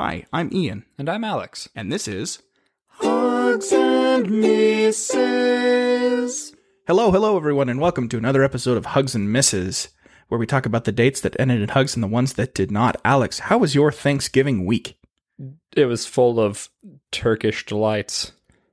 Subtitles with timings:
[0.00, 1.68] Hi, I'm Ian, And I'm Alex.
[1.74, 2.40] and this is
[2.86, 5.08] Hugs and Misses.
[6.86, 9.88] Hello, hello, everyone, and welcome to another episode of Hugs and Misses,
[10.28, 12.70] where we talk about the dates that ended in hugs and the ones that did
[12.70, 13.00] not.
[13.04, 14.96] Alex, how was your Thanksgiving week?
[15.76, 16.68] It was full of
[17.10, 18.30] Turkish delights.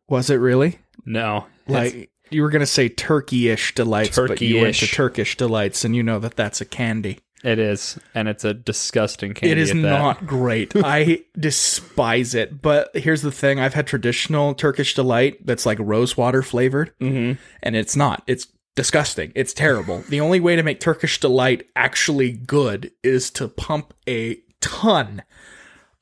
[0.07, 0.78] Was it really?
[1.07, 1.48] No.
[1.68, 6.04] Like you were gonna say Turkey-ish delights, but you went to Turkish delights, and you
[6.04, 7.18] know that that's a candy.
[7.46, 9.52] It is, and it's a disgusting candy.
[9.52, 9.82] It is at that.
[9.84, 10.73] not great.
[10.84, 12.62] I despise it.
[12.62, 17.38] But here's the thing: I've had traditional Turkish delight that's like rose water flavored, Mhm.
[17.63, 18.23] and it's not.
[18.27, 19.31] It's disgusting.
[19.36, 20.03] It's terrible.
[20.09, 25.23] the only way to make Turkish delight actually good is to pump a ton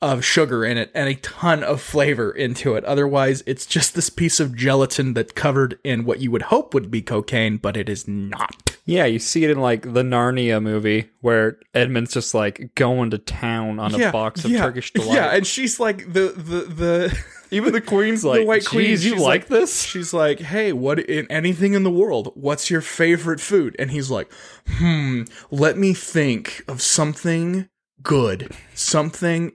[0.02, 2.84] of sugar in it and a ton of flavor into it.
[2.84, 6.90] Otherwise, it's just this piece of gelatin that covered in what you would hope would
[6.90, 8.73] be cocaine, but it is not.
[8.86, 13.18] Yeah, you see it in like the Narnia movie where Edmund's just like going to
[13.18, 15.14] town on a box of yeah, Turkish delight.
[15.14, 18.88] Yeah, and she's like the the the even the queen's like, the white queen.
[18.88, 19.82] "Geez, you she's like, this?
[19.84, 22.32] She's like, hey, what in anything in the world?
[22.34, 23.74] What's your favorite food?
[23.78, 24.30] And he's like,
[24.68, 27.70] hmm, let me think of something
[28.02, 29.52] good, something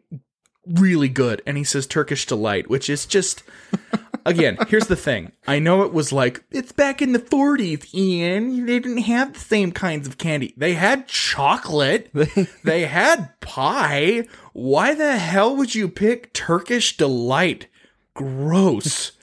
[0.66, 1.43] really good.
[1.45, 3.43] And he says Turkish delight, which is just.
[4.25, 5.31] Again, here's the thing.
[5.48, 8.66] I know it was like, it's back in the 40s, Ian.
[8.66, 10.53] They didn't have the same kinds of candy.
[10.58, 12.09] They had chocolate.
[12.64, 14.28] they had pie.
[14.53, 17.67] Why the hell would you pick Turkish delight?
[18.14, 19.14] Gross.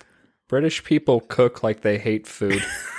[0.48, 2.62] British people cook like they hate food.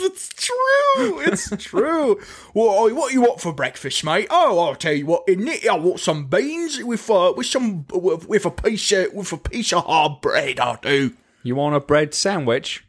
[0.00, 1.20] It's true.
[1.20, 2.20] It's true.
[2.54, 4.26] Well, what you want for breakfast, mate?
[4.30, 5.28] Oh, I'll tell you what.
[5.28, 9.12] In it, I want some beans with uh, with some with, with a piece of
[9.12, 10.60] with a piece of hard bread.
[10.60, 11.14] I do.
[11.42, 12.84] you want a bread sandwich?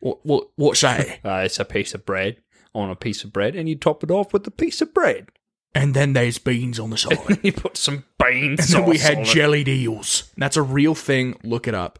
[0.00, 1.20] What what what's that?
[1.24, 2.36] Uh, it's a piece of bread
[2.74, 5.28] on a piece of bread, and you top it off with a piece of bread.
[5.74, 7.38] and then there's beans on the side.
[7.42, 8.72] you put some beans.
[8.74, 10.30] And then we had jellied eels.
[10.36, 11.38] That's a real thing.
[11.44, 11.98] Look it up.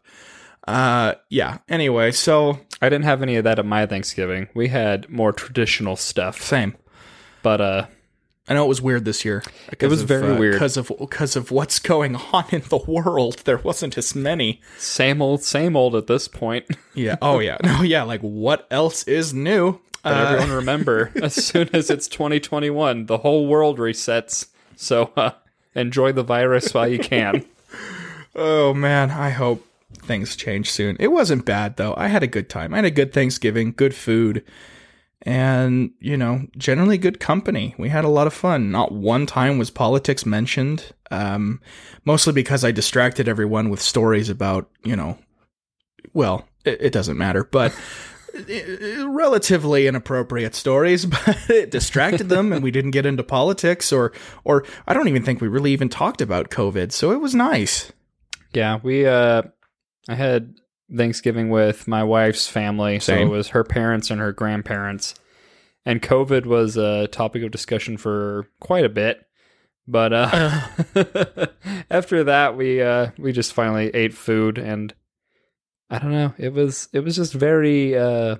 [0.67, 1.57] Uh, yeah.
[1.69, 4.47] Anyway, so I didn't have any of that at my Thanksgiving.
[4.53, 6.75] We had more traditional stuff, same.
[7.41, 7.85] but uh,
[8.47, 9.43] I know it was weird this year.
[9.79, 10.53] It was very weird.
[10.53, 13.39] because of because of what's going on in the world.
[13.45, 14.61] There wasn't as many.
[14.77, 16.65] same old, same old at this point.
[16.95, 17.15] Yeah.
[17.23, 17.57] Oh yeah.
[17.63, 17.81] No.
[17.81, 18.03] Yeah.
[18.03, 19.79] Like what else is new?
[20.03, 24.47] But Uh, everyone remember, as soon as it's 2021, the whole world resets.
[24.75, 25.31] So uh,
[25.73, 27.45] enjoy the virus while you can.
[28.35, 29.09] oh man.
[29.09, 29.65] I hope
[30.03, 30.97] things change soon.
[30.99, 31.93] It wasn't bad though.
[31.97, 32.73] I had a good time.
[32.73, 33.73] I had a good Thanksgiving.
[33.73, 34.43] Good food.
[35.25, 37.75] And, you know, generally good company.
[37.77, 38.71] We had a lot of fun.
[38.71, 40.91] Not one time was politics mentioned.
[41.11, 41.61] Um,
[42.03, 45.17] mostly because I distracted everyone with stories about, you know,
[46.13, 47.73] well, it, it doesn't matter, but
[49.05, 54.11] relatively inappropriate stories, but it distracted them and we didn't get into politics or,
[54.43, 56.91] or I don't even think we really even talked about COVID.
[56.91, 57.93] So it was nice.
[58.53, 59.05] Yeah, we.
[59.05, 59.43] Uh,
[60.09, 60.55] I had
[60.95, 65.15] Thanksgiving with my wife's family, so it was her parents and her grandparents,
[65.85, 69.25] and COVID was a topic of discussion for quite a bit.
[69.87, 70.61] But uh,
[71.89, 74.93] after that, we uh, we just finally ate food, and
[75.89, 76.33] I don't know.
[76.37, 78.37] It was it was just very uh,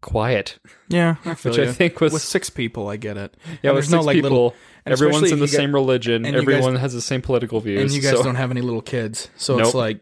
[0.00, 0.58] quiet,
[0.88, 3.36] Yeah, I feel which I think was with six people, I get it.
[3.62, 3.72] yeah.
[3.72, 4.54] There's no like people, little,
[4.86, 6.24] everyone's in the you same religion.
[6.24, 7.80] you guys- Everyone has the same political views.
[7.82, 9.66] and you guys so- don't have any little kids, so Nope.
[9.66, 10.00] it's like,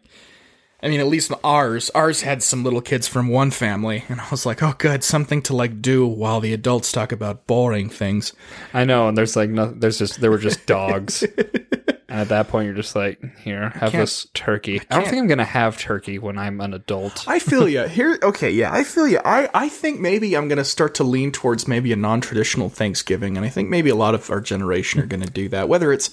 [0.86, 4.28] I mean, at least ours, ours had some little kids from one family, and I
[4.30, 8.32] was like, oh, good, something to like do while the adults talk about boring things.
[8.72, 12.47] I know, and there's like no, there's just there were just dogs, and at that
[12.47, 14.80] point you're just like, here, have this turkey.
[14.88, 17.26] I, don't think I'm gonna have turkey when I'm an adult.
[17.26, 18.20] I feel you here.
[18.22, 19.20] Okay, yeah, I feel you.
[19.24, 23.44] I I think maybe I'm gonna start to lean towards maybe a non-traditional Thanksgiving, and
[23.44, 25.68] I think maybe a lot of our generation are gonna do that.
[25.68, 26.10] Whether it's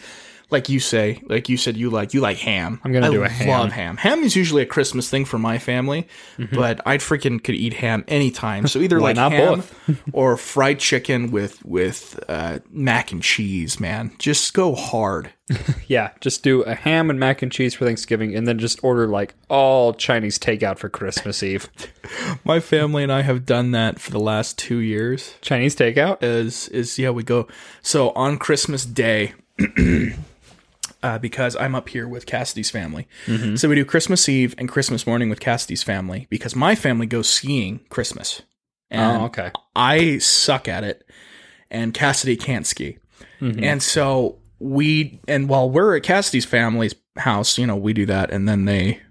[0.49, 2.79] like you say, like you said, you like you like ham.
[2.83, 3.47] I'm gonna I do a ham.
[3.47, 3.97] Love ham.
[3.97, 6.07] Ham is usually a Christmas thing for my family,
[6.53, 8.67] but I freaking could eat ham anytime.
[8.67, 9.63] So either like not ham
[10.13, 13.79] or fried chicken with with uh, mac and cheese.
[13.79, 15.31] Man, just go hard.
[15.87, 19.07] yeah, just do a ham and mac and cheese for Thanksgiving, and then just order
[19.07, 21.69] like all Chinese takeout for Christmas Eve.
[22.45, 25.35] My family and I have done that for the last two years.
[25.41, 26.23] Chinese takeout.
[26.23, 27.47] is is yeah we go
[27.81, 29.33] so on christmas day
[31.03, 33.07] uh, because i'm up here with cassidy's family.
[33.55, 37.29] So we do christmas eve and christmas morning with cassidy's family because my family goes
[37.29, 38.41] skiing christmas.
[38.89, 39.51] And Oh, okay.
[39.75, 41.05] i suck at it
[41.69, 42.97] and cassidy can't ski.
[43.41, 48.31] And so we and while we're at cassidy's family's house you know we do that
[48.31, 49.01] and then they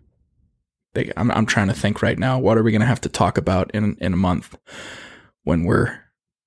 [0.95, 3.09] they i'm, I'm trying to think right now what are we going to have to
[3.11, 4.57] talk about in in a month
[5.45, 5.99] when we're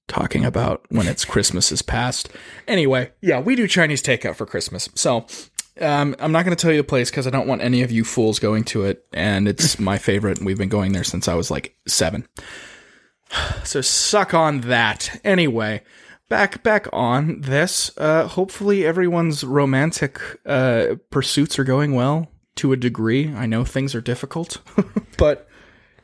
[0.08, 2.30] talking about when it's Christmas is past.
[2.68, 4.90] Anyway, yeah, we do Chinese takeout for Christmas.
[4.96, 5.26] So
[5.82, 7.92] Um, I'm not going to tell you the place because I don't want any of
[7.92, 10.38] you fools going to it, and it's my favorite.
[10.38, 12.28] and We've been going there since I was like seven.
[13.64, 15.20] So suck on that.
[15.24, 15.82] Anyway,
[16.30, 17.92] back back on this.
[17.98, 23.34] Uh, hopefully everyone's romantic uh, pursuits are going well to a degree.
[23.34, 24.62] I know things are difficult,
[25.18, 25.48] but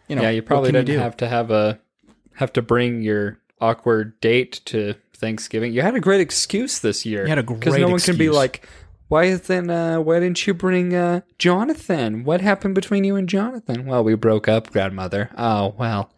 [0.08, 0.98] you know, Yeah, you probably didn't do?
[0.98, 1.80] have to have a
[2.36, 5.74] have to bring your awkward date to Thanksgiving.
[5.74, 7.24] You had a great excuse this year.
[7.24, 8.68] You had a great because no one can be like,
[9.08, 12.24] why isn't uh, why didn't you bring uh, Jonathan?
[12.24, 13.86] What happened between you and Jonathan?
[13.86, 15.30] Well, we broke up, grandmother.
[15.38, 16.12] Oh well.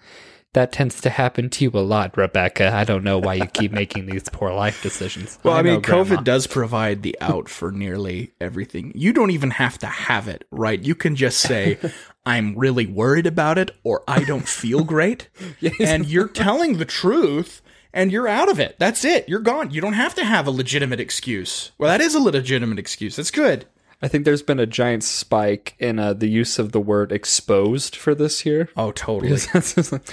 [0.53, 2.71] That tends to happen to you a lot, Rebecca.
[2.71, 5.39] I don't know why you keep making these poor life decisions.
[5.41, 6.17] Well, I, mean, know, Grandma.
[6.17, 8.91] COVID does provide the out for nearly everything.
[8.93, 10.79] You don't even have to have it, right?
[10.79, 11.79] You can just say,
[12.25, 15.27] I'm really worried about it, or I don't feel great.
[15.79, 17.61] And you're telling the truth,
[17.93, 18.77] and you're out of it.
[18.79, 19.27] That's it.
[19.27, 19.71] You're gone.
[19.71, 21.71] You don't have to have a legitimate excuse.
[21.77, 23.15] Well, that is a legitimate excuse.
[23.17, 23.65] That's good.
[24.01, 27.95] I think there's been a giant spike in uh, the use of the word exposed
[27.95, 28.67] for this year.
[28.75, 29.37] Oh, totally.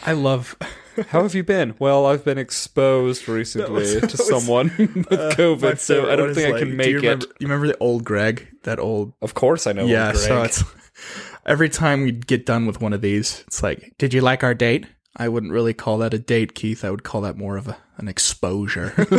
[0.05, 0.57] I love.
[1.09, 1.75] How have you been?
[1.81, 6.55] Well, I've been exposed recently was- to was- someone with COVID, so I don't think
[6.55, 7.25] I can make you it.
[7.41, 8.49] You remember the old Greg?
[8.65, 9.87] That old Of course, I know.
[9.87, 10.23] Yeah, Greg.
[10.25, 10.65] so it's
[11.51, 14.55] every time we'd get done with one of these, it's like, "Did you like our
[14.55, 14.87] date?"
[15.17, 16.85] I wouldn't really call that a date, Keith.
[16.85, 18.95] I would call that more of a, an exposure.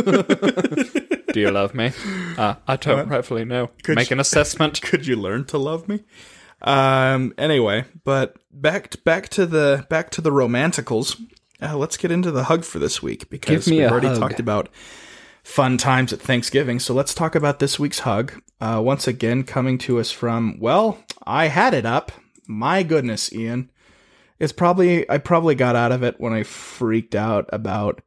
[1.32, 1.92] Do you love me?
[2.38, 3.70] Uh, I don't rightfully know.
[3.86, 4.80] Make an assessment.
[4.82, 6.04] Could you learn to love me?
[6.62, 7.34] Um.
[7.36, 11.20] Anyway, but back to, back to the back to the romanticals.
[11.60, 14.18] Uh, let's get into the hug for this week because we've already hug.
[14.18, 14.68] talked about
[15.44, 16.78] fun times at Thanksgiving.
[16.78, 18.40] So let's talk about this week's hug.
[18.60, 22.12] Uh, once again, coming to us from well, I had it up.
[22.46, 23.70] My goodness, Ian.
[24.38, 28.02] It's probably I probably got out of it when I freaked out about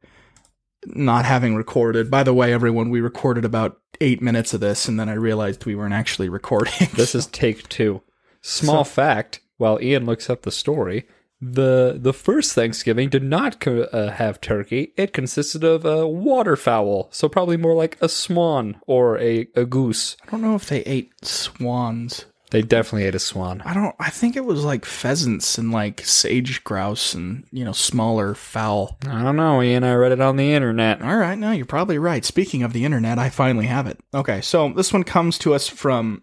[0.86, 2.10] not having recorded.
[2.10, 5.64] By the way, everyone, we recorded about eight minutes of this, and then I realized
[5.64, 6.88] we weren't actually recording.
[6.94, 8.02] This is take two.
[8.42, 11.06] Small fact: While Ian looks up the story,
[11.40, 14.92] the the first Thanksgiving did not co- uh, have turkey.
[14.96, 20.16] It consisted of a waterfowl, so probably more like a swan or a, a goose.
[20.26, 22.26] I don't know if they ate swans.
[22.50, 23.60] They definitely ate a swan.
[23.64, 23.94] I don't.
[23.98, 28.98] I think it was like pheasants and like sage grouse and you know smaller fowl.
[29.08, 29.82] I don't know, Ian.
[29.82, 31.02] I read it on the internet.
[31.02, 32.24] All right, no, you're probably right.
[32.24, 33.98] Speaking of the internet, I finally have it.
[34.14, 36.22] Okay, so this one comes to us from.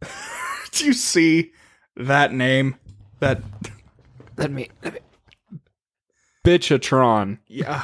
[0.72, 1.52] Do you see
[1.96, 2.76] that name?
[3.18, 3.42] That
[4.36, 4.70] Let me.
[4.84, 5.00] Let me...
[6.44, 7.38] Bitchatron.
[7.48, 7.82] yeah.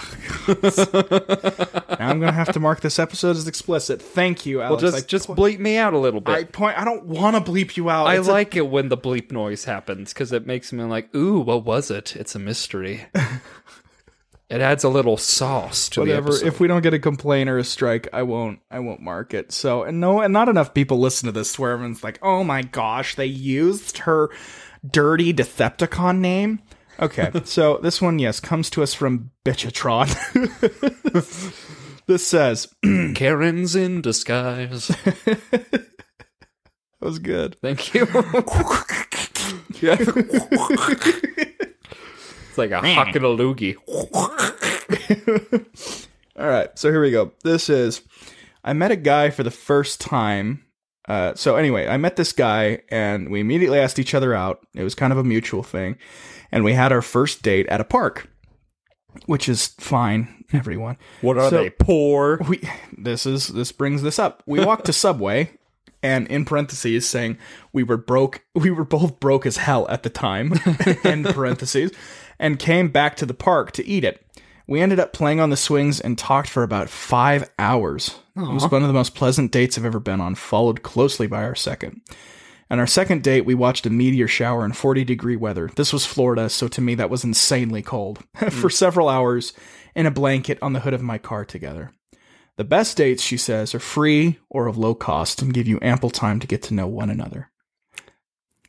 [1.98, 4.02] now I'm gonna have to mark this episode as explicit.
[4.02, 4.82] Thank you, Well, Alex.
[4.82, 6.32] just I just po- bleep me out a little bit.
[6.34, 6.78] I point.
[6.78, 8.06] I don't want to bleep you out.
[8.06, 11.14] I It's a- like it when the bleep noise happens because it makes me like,
[11.14, 12.14] ooh, what was it?
[12.16, 13.06] It's a mystery.
[14.50, 16.20] it adds a little sauce to whatever.
[16.22, 16.46] the episode.
[16.48, 18.60] If we don't get a complaint or a strike, I won't.
[18.70, 19.52] I won't mark it.
[19.52, 22.60] So and no, and not enough people listen to this where everyone's like, "Oh my
[22.62, 24.28] gosh, they used her
[24.86, 26.60] dirty Decepticon name."
[27.00, 30.08] Okay, so this one, yes, comes to us from Bitchatron.
[32.06, 32.66] this says,
[33.14, 34.88] Karen's in disguise.
[34.88, 35.86] "That
[37.00, 38.06] was good." Thank you.
[39.80, 39.96] Yeah.
[39.98, 40.18] it's
[42.58, 43.76] like a huck and a loogie.
[46.38, 47.32] All right, so here we go.
[47.44, 48.02] This is
[48.62, 50.64] I met a guy for the first time.
[51.08, 54.60] Uh, so anyway, I met this guy and we immediately asked each other out.
[54.74, 55.96] It was kind of a mutual thing,
[56.52, 58.28] and we had our first date at a park,
[59.26, 60.44] which is fine.
[60.52, 61.70] Everyone, What are So- they?
[61.70, 62.40] Poor.
[62.48, 62.60] we
[62.98, 64.42] this is this brings this up.
[64.46, 65.50] We walked to Subway,
[66.02, 67.38] and in parentheses saying
[67.72, 68.42] we were broke.
[68.54, 70.52] We were both broke as hell at the time.
[71.04, 71.92] end parentheses,
[72.40, 74.26] and came back to the park to eat it.
[74.66, 78.16] We ended up playing on the swings and talked for about five hours.
[78.36, 81.42] It was one of the most pleasant dates I've ever been on, followed closely by
[81.42, 82.00] our second.
[82.70, 85.70] On our second date, we watched a meteor shower in 40 degree weather.
[85.74, 88.20] This was Florida, so to me that was insanely cold.
[88.36, 88.48] Hmm.
[88.48, 89.52] For several hours
[89.94, 91.90] in a blanket on the hood of my car together.
[92.56, 96.10] The best dates, she says, are free or of low cost and give you ample
[96.10, 97.50] time to get to know one another.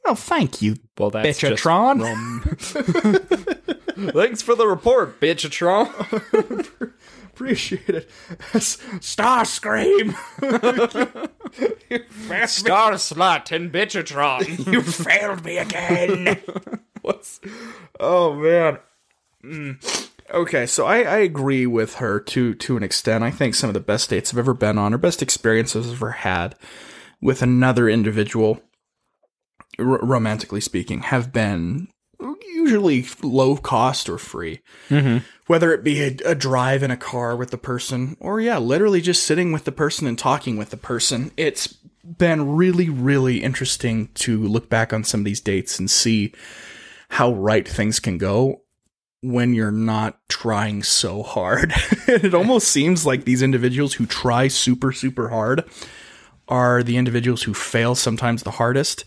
[0.06, 0.78] Oh, thank you.
[0.98, 2.02] Well, that's just Bitchatron.
[2.02, 2.58] rum.
[4.14, 5.88] Thanks for the report, bitchatron.
[7.26, 8.10] Appreciate it.
[8.54, 10.16] Starscream.
[11.54, 14.66] Star slut and bitchatron.
[14.72, 16.42] you failed me again.
[17.02, 17.40] What's?
[18.00, 18.80] Oh man.
[19.44, 20.10] Mm.
[20.34, 23.24] Okay, so I, I agree with her to to an extent.
[23.24, 25.94] I think some of the best dates I've ever been on, or best experiences I've
[25.94, 26.56] ever had
[27.22, 28.62] with another individual,
[29.78, 31.88] r- romantically speaking, have been
[32.48, 34.60] usually low cost or free.
[34.90, 35.20] Mm-hmm.
[35.48, 39.02] Whether it be a, a drive in a car with the person, or yeah, literally
[39.02, 41.32] just sitting with the person and talking with the person.
[41.36, 46.34] It's been really, really interesting to look back on some of these dates and see
[47.10, 48.62] how right things can go
[49.22, 51.74] when you're not trying so hard.
[52.08, 55.64] it almost seems like these individuals who try super, super hard
[56.48, 59.06] are the individuals who fail sometimes the hardest,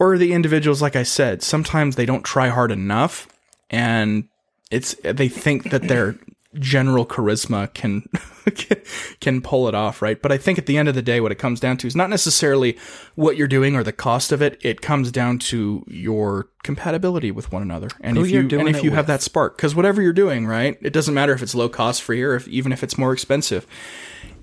[0.00, 3.28] or the individuals, like I said, sometimes they don't try hard enough
[3.68, 4.28] and
[4.70, 6.16] it's they think that their
[6.54, 8.08] general charisma can
[9.20, 10.20] can pull it off, right?
[10.20, 11.94] But I think at the end of the day, what it comes down to is
[11.94, 12.78] not necessarily
[13.14, 14.58] what you're doing or the cost of it.
[14.62, 18.76] It comes down to your compatibility with one another, and Who if you're doing and
[18.76, 21.42] if it you have that spark, because whatever you're doing, right, it doesn't matter if
[21.42, 23.66] it's low cost free or if even if it's more expensive.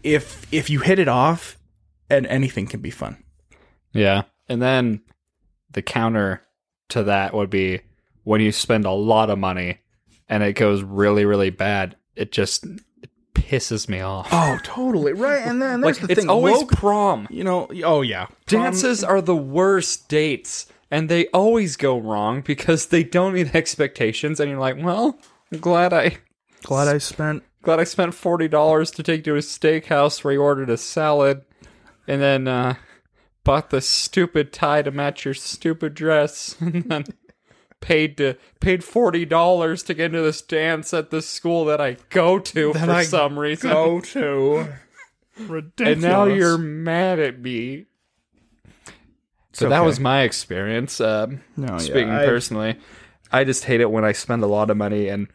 [0.04, 1.58] If if you hit it off,
[2.10, 3.24] and anything can be fun.
[3.92, 4.24] Yeah.
[4.48, 5.02] And then
[5.72, 6.42] the counter
[6.90, 7.82] to that would be
[8.24, 9.80] when you spend a lot of money
[10.30, 12.66] and it goes really, really bad, it just
[13.02, 14.28] it pisses me off.
[14.32, 15.42] Oh, totally right.
[15.42, 17.28] And then like there's the it's thing, always woke- prom.
[17.30, 17.68] you know.
[17.86, 23.04] Oh yeah, Prom- Dances are the worst dates, and they always go wrong because they
[23.04, 24.40] don't meet expectations.
[24.40, 25.18] And you're like, well,
[25.52, 26.18] I'm glad I
[26.64, 30.42] Glad I spent glad I spent forty dollars to take to a steakhouse where you
[30.42, 31.44] ordered a salad,
[32.08, 32.74] and then uh,
[33.48, 37.06] bought the stupid tie to match your stupid dress, and then
[37.80, 41.98] paid to paid forty dollars to get into this dance at the school that I
[42.10, 43.72] go to for I some reason.
[43.72, 44.68] go to.
[45.40, 45.94] Ridiculous.
[45.94, 47.86] and now you're mad at me.
[49.54, 49.86] So that okay.
[49.86, 51.00] was my experience.
[51.00, 52.78] Um, No, yeah, speaking I- personally,
[53.32, 55.28] I just hate it when I spend a lot of money and.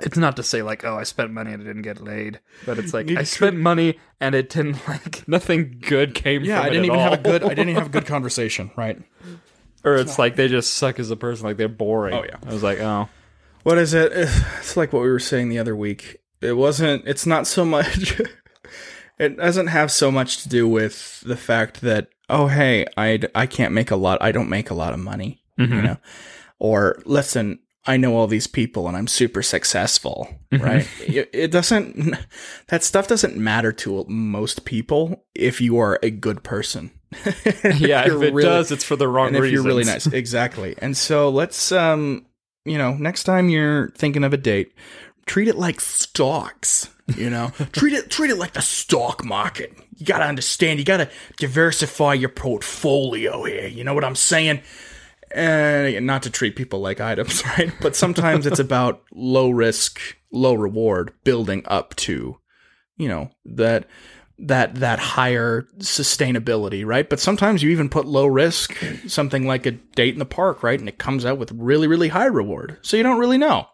[0.00, 2.78] It's not to say like, oh, I spent money and I didn't get laid, but
[2.78, 6.64] it's like You I spent money and it didn't like nothing good came Yeah, from
[6.64, 7.44] I it didn't at even have a good.
[7.44, 8.70] I didn't even have a good conversation.
[8.76, 9.00] Right.
[9.84, 12.14] or it's like they just suck as a person, like they're boring.
[12.14, 12.36] Oh, yeah.
[12.44, 13.08] I was like, oh,
[13.62, 14.12] What is it?
[14.12, 16.18] It's like what we were saying the other week.
[16.40, 17.06] It wasn't.
[17.06, 18.20] It's not so much.
[19.18, 23.46] it doesn't have so much to do with the fact that oh hey I I
[23.46, 24.18] can't make a lot.
[24.20, 25.42] I don't make a lot of money.
[25.56, 25.84] You mm-hmm.
[25.84, 25.96] know,
[26.58, 27.60] or listen.
[27.86, 30.88] I know all these people and I'm super successful, right?
[31.00, 32.16] it, it doesn't,
[32.68, 36.90] that stuff doesn't matter to most people if you are a good person.
[37.78, 38.02] yeah.
[38.02, 40.06] If it really- does, it's for the wrong and if you're really nice.
[40.06, 40.74] Exactly.
[40.78, 42.26] And so let's um
[42.64, 44.72] you know next time you're thinking of a date
[45.26, 47.50] treat it like stocks you know?
[47.72, 49.72] Treat it treat it like the stock market.
[49.96, 53.66] You gotta understand you gotta diversify your portfolio here.
[53.66, 54.62] You know what i'm saying
[55.34, 60.00] and not to treat people like items right but sometimes it's about low risk
[60.30, 62.38] low reward building up to
[62.96, 63.86] you know that
[64.38, 67.08] that that higher sustainability, right?
[67.08, 68.76] But sometimes you even put low risk,
[69.06, 70.78] something like a date in the park, right?
[70.78, 72.78] And it comes out with really, really high reward.
[72.82, 73.68] So you don't really know.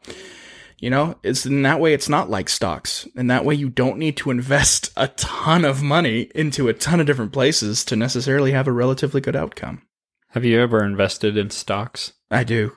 [0.79, 3.07] You know, it's in that way it's not like stocks.
[3.15, 7.01] In that way you don't need to invest a ton of money into a ton
[7.01, 9.83] of different places to necessarily have a relatively good outcome.
[10.31, 12.77] Have you ever invested in stocks I do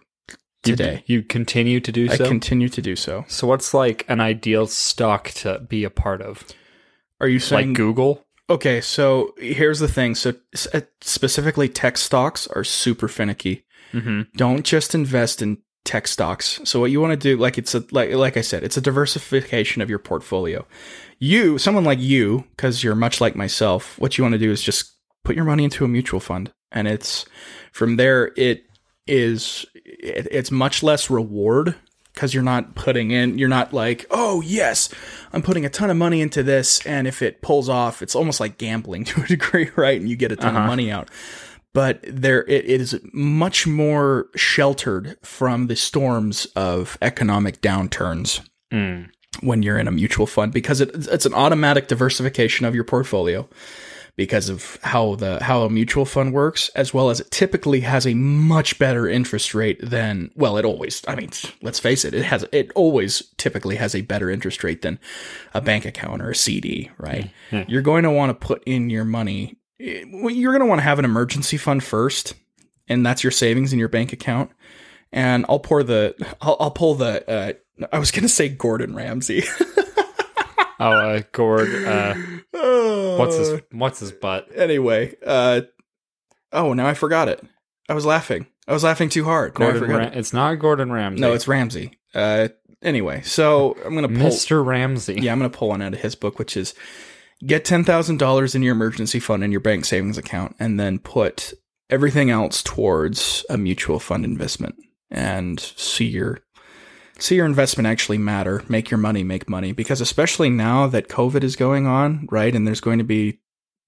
[0.63, 1.03] today.
[1.05, 2.25] You, continue to do I so.
[2.25, 3.25] I continue to do so.
[3.27, 6.43] so what's like an ideal stock to be a part of?
[7.19, 8.25] Are you saying Like Google?
[8.49, 10.15] Okay, so here's the thing.
[10.15, 10.33] So
[10.73, 13.65] uh, specifically, tech stocks are super finicky.
[13.93, 14.21] Mm-hmm.
[14.35, 16.59] Don't just invest in tech stocks.
[16.63, 18.81] So what you want to do, like it's a like like I said, it's a
[18.81, 20.65] diversification of your portfolio.
[21.19, 24.61] You, someone like you, because you're much like myself, what you want to do is
[24.61, 24.92] just
[25.23, 27.25] put your money into a mutual fund, and it's
[27.71, 28.31] from there.
[28.37, 28.65] It
[29.07, 31.75] is it, it's much less reward
[32.13, 34.87] because you're not putting in you're not like oh yes
[35.33, 38.39] i'm putting a ton of money into this and if it pulls off it's almost
[38.39, 40.67] like gambling to a degree right and you get a ton of Uh-huh.
[40.67, 41.09] money out
[41.73, 48.39] but there it, it is much more sheltered from the storms of economic downturns
[48.71, 49.09] Mm.
[49.41, 53.49] when you're in a mutual fund because it, it's an automatic diversification of your portfolio
[54.15, 58.05] because of how the how a mutual fund works as well as it typically has
[58.05, 62.25] a much better interest rate than well it always I mean let's face it it
[62.25, 64.99] has it always typically has a better interest rate than
[65.53, 67.31] a bank account or a CD right?
[67.67, 70.83] You're going to want to put in your money eh, you're going to want to
[70.83, 72.35] have an emergency fund first
[72.87, 74.51] and that's your savings in your bank account.
[75.11, 77.53] And I'll pour the I'll, I'll pull the uh,
[77.91, 79.43] I was gonna say Gordon Ramsay.
[80.79, 81.73] Oh, uh, Gord.
[81.85, 82.15] Uh,
[83.17, 84.49] what's his What's his butt?
[84.55, 85.61] Anyway, uh,
[86.51, 87.43] oh, now I forgot it.
[87.89, 88.47] I was laughing.
[88.67, 89.53] I was laughing too hard.
[89.53, 89.83] Gordon.
[89.83, 90.17] Ram- it.
[90.17, 91.21] it's not Gordon Ramsay.
[91.21, 91.97] No, it's Ramsey.
[92.13, 92.49] Uh,
[92.81, 94.29] anyway, so I'm gonna pull.
[94.29, 94.65] Mr.
[94.65, 95.15] Ramsey.
[95.15, 96.73] Yeah, I'm gonna pull one out of his book, which is
[97.45, 100.99] get ten thousand dollars in your emergency fund in your bank savings account, and then
[100.99, 101.53] put
[101.89, 104.75] everything else towards a mutual fund investment,
[105.11, 106.39] and see your
[107.19, 108.63] see your investment actually matter.
[108.67, 112.67] Make your money make money, because especially now that COVID is going on, right, and
[112.67, 113.39] there's going to be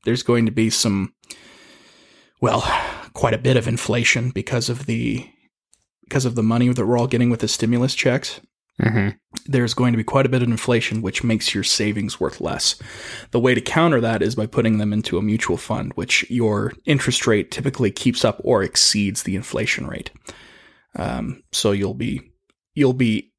[0.05, 1.13] there's going to be some
[2.41, 2.62] well,
[3.13, 5.27] quite a bit of inflation because of the
[6.03, 8.39] because of the money that we're all getting with the stimulus checks.
[8.79, 9.17] Mm-hmm.
[9.46, 12.75] There's going to be quite a bit of inflation, which makes your savings worth less.
[13.32, 16.74] The way to counter that is by putting them into a mutual fund, which your
[16.86, 20.12] interest rate typically keeps up or exceeds the inflation rate.
[20.98, 22.22] Um, so you'll be
[22.75, 23.32] you'll be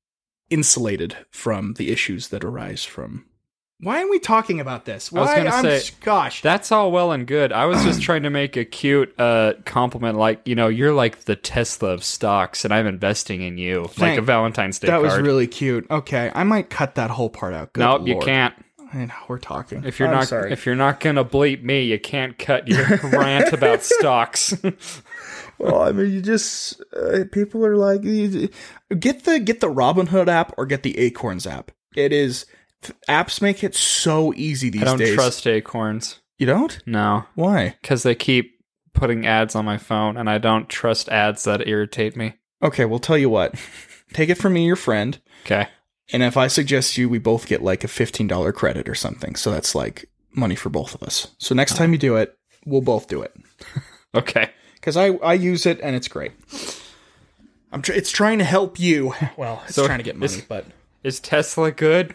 [0.50, 3.26] insulated from the issues that arise from.
[3.80, 5.12] Why are we talking about this?
[5.12, 5.20] Why?
[5.20, 7.52] was gonna I'm say, gosh, That's all well and good.
[7.52, 11.24] I was just trying to make a cute uh, compliment, like you know, you're like
[11.24, 15.18] the Tesla of stocks, and I'm investing in you, like a Valentine's Day that was
[15.18, 15.86] really cute.
[15.90, 17.74] Okay, I might cut that whole part out.
[17.74, 18.54] Good nope, you can't.
[18.94, 19.84] I know, we're talking.
[19.84, 20.52] If you're I'm not, sorry.
[20.52, 24.54] if you're not gonna bleep me, you can't cut your rant about stocks.
[25.58, 30.52] Well, I mean, you just uh, people are like, get the get the Robinhood app
[30.56, 31.70] or get the Acorns app.
[31.94, 32.46] It is
[33.08, 34.88] apps make it so easy these days.
[34.88, 35.14] I don't days.
[35.14, 36.20] trust Acorns.
[36.38, 36.78] You don't?
[36.84, 37.76] No, Why?
[37.80, 38.60] because they keep
[38.92, 42.34] putting ads on my phone, and I don't trust ads that irritate me.
[42.62, 43.54] Okay, well, tell you what.
[44.12, 45.68] Take it from me, your friend, Okay,
[46.12, 49.34] and if I suggest you, we both get like a fifteen dollar credit or something.
[49.34, 51.28] So that's like money for both of us.
[51.38, 52.36] So next time you do it,
[52.66, 53.34] we'll both do it
[54.14, 54.50] okay.
[54.86, 56.30] Because I I use it and it's great.
[57.72, 59.14] I'm tr- it's trying to help you.
[59.36, 60.64] Well, it's So trying to get money, is- but
[61.02, 62.14] Is Tesla good?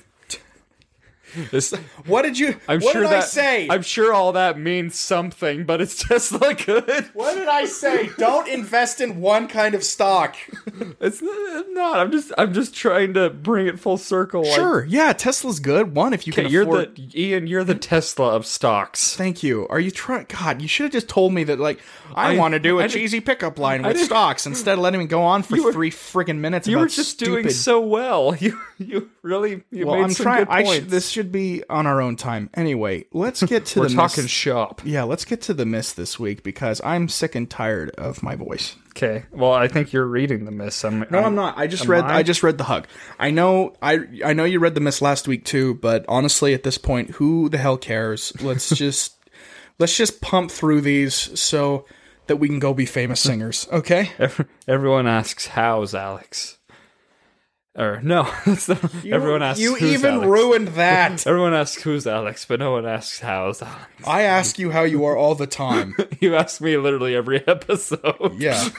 [1.51, 1.71] Is,
[2.05, 2.55] what did you?
[2.67, 3.67] I'm what sure did that I say?
[3.69, 7.09] I'm sure all that means something, but is Tesla good?
[7.13, 8.09] What did I say?
[8.17, 10.35] Don't invest in one kind of stock.
[10.99, 11.97] It's not.
[11.99, 14.43] I'm just I'm just trying to bring it full circle.
[14.43, 15.95] like- Sure, yeah, Tesla's good.
[15.95, 16.95] One, if you can you're afford.
[16.95, 17.47] the Ian.
[17.47, 19.15] You're the Tesla of stocks.
[19.15, 19.67] Thank you.
[19.69, 20.25] Are you trying?
[20.29, 21.59] God, you should have just told me that.
[21.59, 21.79] Like,
[22.15, 24.79] I, I- want to do a I did- cheesy pickup line with stocks instead of
[24.79, 26.67] letting me go on for were- three friggin' minutes.
[26.67, 28.35] You were just doing so well.
[28.41, 30.39] You you really you Well, made I'm some trying.
[30.45, 30.85] good I points.
[30.87, 32.49] sh- this should be on our own time.
[32.53, 34.81] Anyway, let's get to We're the talking Miss- shop.
[34.85, 38.35] yeah, let's get to the miss this week because I'm sick and tired of my
[38.35, 38.77] voice.
[38.91, 39.23] Okay.
[39.31, 40.83] Well, I think you're reading the miss.
[40.83, 41.57] I'm, No, I'm not.
[41.57, 42.03] I just read.
[42.05, 42.17] I?
[42.17, 42.23] I?
[42.23, 42.87] just read the hug.
[43.19, 43.73] I know.
[43.81, 45.75] I I know you read the miss last week too.
[45.75, 48.33] But honestly, at this point, who the hell cares?
[48.41, 49.15] Let's just
[49.79, 51.85] let's just pump through these so
[52.27, 53.67] that we can go be famous singers.
[53.71, 54.11] Okay.
[54.67, 56.57] Everyone asks, "How's Alex?"
[57.73, 59.61] Or no, not, everyone asks.
[59.61, 61.25] You even Alex?" ruined that.
[61.27, 63.85] Everyone asks who's Alex, but no one asks how's Alex.
[64.05, 65.95] I ask you how you are all the time.
[66.19, 68.35] You ask me literally every episode.
[68.37, 68.69] Yeah.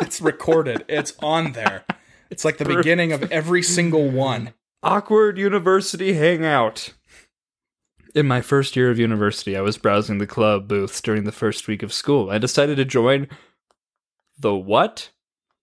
[0.00, 0.84] it's recorded.
[0.88, 1.84] It's on there.
[2.28, 4.52] It's like the beginning of every single one.
[4.82, 6.92] Awkward university hangout.
[8.16, 11.68] In my first year of university, I was browsing the club booths during the first
[11.68, 12.30] week of school.
[12.30, 13.28] I decided to join
[14.36, 15.10] the what?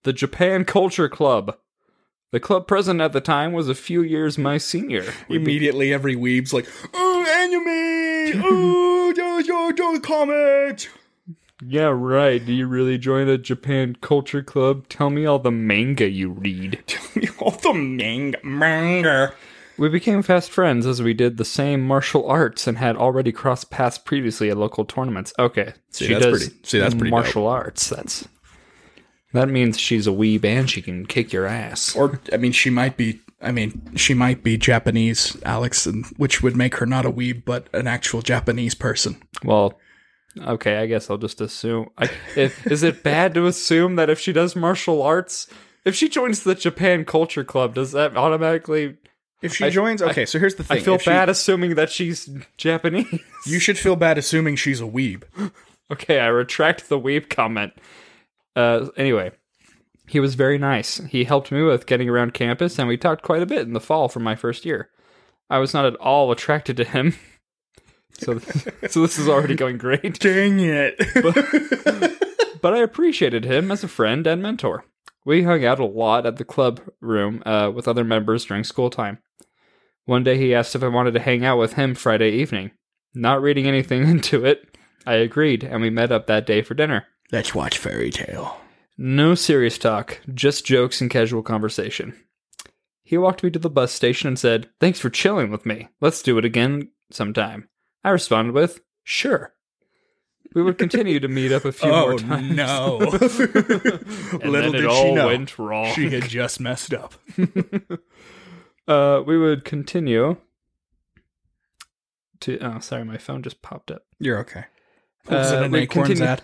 [0.04, 1.58] The Japan Culture Club.
[2.34, 5.06] The club president at the time was a few years my senior.
[5.30, 8.43] We Immediately, every weeb's like, "Oh, anime!
[8.43, 10.88] Oh, yo, yo, yo, comics!"
[11.63, 12.43] Yeah, right.
[12.43, 14.88] Do you really join the Japan Culture Club?
[14.89, 16.82] Tell me all the manga you read.
[16.88, 19.34] Tell me all the manga, manga.
[19.78, 23.69] We became fast friends as we did the same martial arts and had already crossed
[23.69, 25.34] paths previously at local tournaments.
[25.38, 27.89] Okay, See, she that's does pretty- see, that's pretty martial arts.
[27.89, 28.28] That's
[29.34, 31.96] that means she's a weeb and she can kick your ass.
[31.96, 33.19] Or, I mean, she might be.
[33.41, 37.43] I mean, she might be Japanese, Alex, and which would make her not a weeb,
[37.43, 39.22] but an actual Japanese person.
[39.43, 39.78] Well,
[40.39, 41.89] okay, I guess I'll just assume.
[41.98, 45.48] I, if, is it bad to assume that if she does martial arts,
[45.84, 48.96] if she joins the Japan Culture Club, does that automatically?
[49.41, 50.26] If she I- joins, okay.
[50.26, 53.19] so here's the thing: I feel If she- bad assuming that she's Japanese.
[53.46, 55.24] You should feel bad assuming she's a weeb.
[55.91, 57.74] Okay, I retract the weeb comment.
[58.56, 59.32] Uh, anyway,
[60.08, 60.98] he was very nice.
[61.10, 63.80] He helped me with getting around campus, and we talked quite a bit in the
[63.80, 64.89] fall for my first year.
[65.50, 67.16] I was not at all attracted to him,
[68.13, 68.39] so
[68.89, 70.20] so this is already going great.
[70.20, 72.20] Dang it!
[72.63, 74.86] But I appreciated him as a friend and mentor.
[75.26, 78.89] We hung out a lot at the club room uh, with other members during school
[78.89, 79.20] time.
[80.06, 82.72] One day he asked if I wanted to hang out with him Friday evening.
[83.13, 87.06] Not reading anything into it, I agreed, and we met up that day for dinner.
[87.34, 88.58] Let's watch Fairy Tail.
[88.96, 92.13] No serious talk, just jokes and casual conversation.
[93.04, 95.89] He walked me to the bus station and said, Thanks for chilling with me.
[96.00, 97.67] Let's do it again sometime.
[98.04, 99.52] I responded with, Sure.
[100.54, 102.60] We would continue to meet up a few more times.
[102.60, 103.00] Oh, no!
[104.43, 105.91] And Little then did it she all know, went wrong.
[105.96, 107.15] she had just messed up.
[108.88, 110.38] uh, we would continue
[112.41, 112.60] to.
[112.60, 114.04] Oh, sorry, my phone just popped up.
[114.19, 114.65] You're okay.
[115.28, 116.41] Was Uh, it an Acorns continue- ad?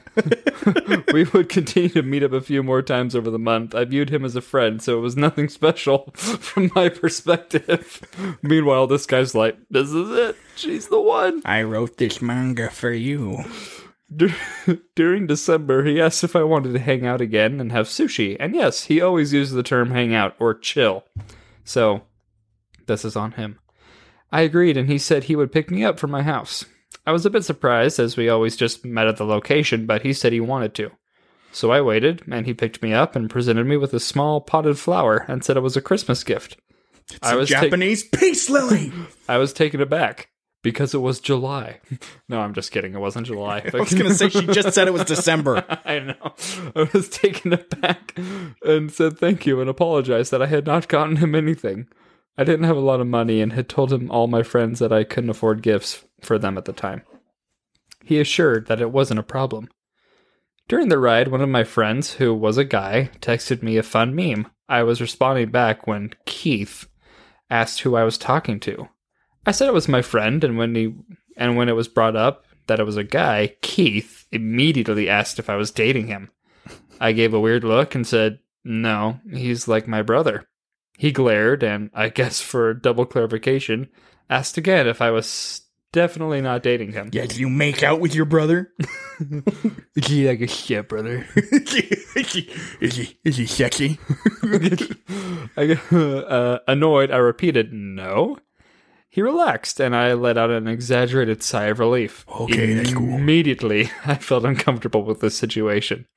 [1.13, 3.73] we would continue to meet up a few more times over the month.
[3.75, 8.01] I viewed him as a friend, so it was nothing special from my perspective.
[8.41, 10.35] Meanwhile, this guy's like, "This is it.
[10.55, 13.43] She's the one." I wrote this manga for you.
[14.15, 14.35] Dur-
[14.95, 18.35] During December, he asked if I wanted to hang out again and have sushi.
[18.39, 21.05] And yes, he always used the term hang out or chill.
[21.63, 22.01] So,
[22.87, 23.59] this is on him.
[24.31, 26.65] I agreed, and he said he would pick me up from my house.
[27.09, 30.13] I was a bit surprised, as we always just met at the location, but he
[30.13, 30.91] said he wanted to.
[31.51, 34.77] So I waited, and he picked me up and presented me with a small potted
[34.77, 36.57] flower and said it was a Christmas gift.
[37.23, 38.93] I was ta- Japanese peace lily.
[39.27, 40.29] I was taken aback
[40.61, 41.79] because it was July.
[42.29, 42.93] no, I'm just kidding.
[42.93, 43.67] It wasn't July.
[43.73, 45.65] I was gonna say she just said it was December.
[45.85, 46.35] I know.
[46.75, 48.15] I was taken aback
[48.63, 51.87] and said thank you and apologized that I had not gotten him anything.
[52.39, 54.93] I didn't have a lot of money and had told him all my friends that
[54.93, 57.01] I couldn't afford gifts for them at the time.
[58.05, 59.67] He assured that it wasn't a problem.
[60.69, 64.15] During the ride, one of my friends, who was a guy, texted me a fun
[64.15, 64.47] meme.
[64.69, 66.87] I was responding back when Keith
[67.49, 68.87] asked who I was talking to.
[69.45, 70.95] I said it was my friend, and when he
[71.35, 75.49] and when it was brought up that it was a guy, Keith immediately asked if
[75.49, 76.29] I was dating him.
[77.01, 80.48] I gave a weird look and said, "No, he's like my brother."
[80.99, 83.87] He glared and, I guess for double clarification,
[84.29, 85.61] asked again if I was
[85.93, 87.09] definitely not dating him.
[87.13, 88.73] Yeah, did you make out with your brother?
[90.07, 91.27] Yeah, like a shit, brother.
[91.35, 93.99] is, he, is he sexy?
[95.57, 98.37] I, uh, annoyed, I repeated, "No."
[99.09, 102.25] He relaxed, and I let out an exaggerated sigh of relief.
[102.29, 103.09] Okay, that's cool.
[103.09, 106.07] Immediately, I felt uncomfortable with this situation.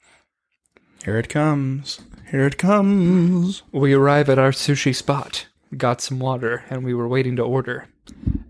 [1.05, 2.01] Here it comes.
[2.33, 3.62] Here it comes.
[3.73, 7.88] We arrive at our sushi spot, got some water, and we were waiting to order.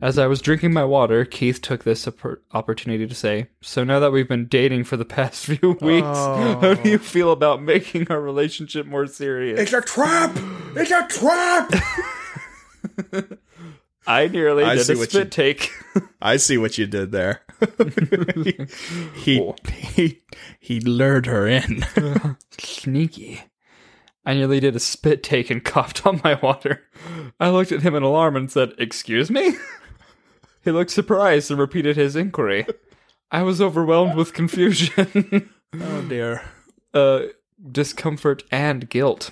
[0.01, 3.99] As I was drinking my water, Keith took this oppor- opportunity to say, So now
[3.99, 8.07] that we've been dating for the past few weeks, how do you feel about making
[8.09, 9.59] our relationship more serious?
[9.59, 10.31] It's a trap!
[10.77, 11.73] It's a trap!
[14.07, 15.73] I nearly I did see a what spit you- take.
[16.23, 17.42] I see what you did there.
[19.16, 19.53] he,
[19.95, 20.23] he
[20.61, 21.85] he lured her in.
[22.59, 23.42] Sneaky.
[24.25, 26.83] I nearly did a spit take and coughed on my water.
[27.41, 29.55] I looked at him in alarm and said, Excuse me?
[30.65, 32.67] he looked surprised and repeated his inquiry.
[33.31, 36.43] I was overwhelmed with confusion, oh dear.
[36.93, 37.23] uh,
[37.71, 39.31] discomfort, and guilt.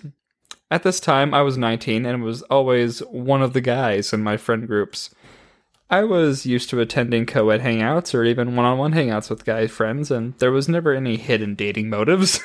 [0.70, 4.36] At this time, I was 19 and was always one of the guys in my
[4.38, 5.14] friend groups.
[5.90, 9.44] I was used to attending co ed hangouts or even one on one hangouts with
[9.44, 12.40] guy friends, and there was never any hidden dating motives.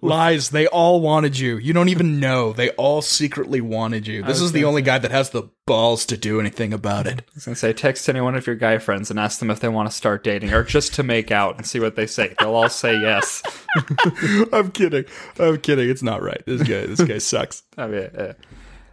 [0.00, 0.50] Lies.
[0.50, 1.56] They all wanted you.
[1.56, 2.52] You don't even know.
[2.52, 4.22] They all secretly wanted you.
[4.22, 7.20] This is the only guy that has the balls to do anything about it.
[7.20, 9.60] I was gonna say, text any one of your guy friends and ask them if
[9.60, 12.34] they want to start dating or just to make out and see what they say.
[12.38, 13.42] They'll all say yes.
[14.52, 15.04] I'm kidding.
[15.38, 15.88] I'm kidding.
[15.88, 16.42] It's not right.
[16.46, 16.86] This guy.
[16.86, 17.62] This guy sucks.
[17.76, 18.32] I mean, uh,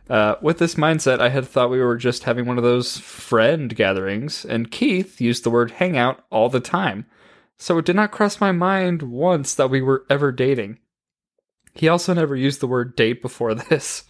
[0.09, 3.73] uh, with this mindset, I had thought we were just having one of those friend
[3.73, 7.05] gatherings, and Keith used the word hangout all the time.
[7.57, 10.79] So it did not cross my mind once that we were ever dating.
[11.73, 14.03] He also never used the word date before this.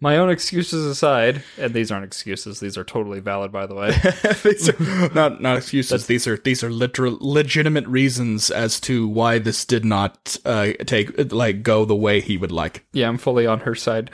[0.00, 3.90] My own excuses aside, and these aren't excuses, these are totally valid, by the way.
[4.42, 6.06] these are not not excuses.
[6.06, 11.32] these are these are literal legitimate reasons as to why this did not uh, take
[11.32, 12.84] like go the way he would like.
[12.92, 14.10] Yeah, I'm fully on her side.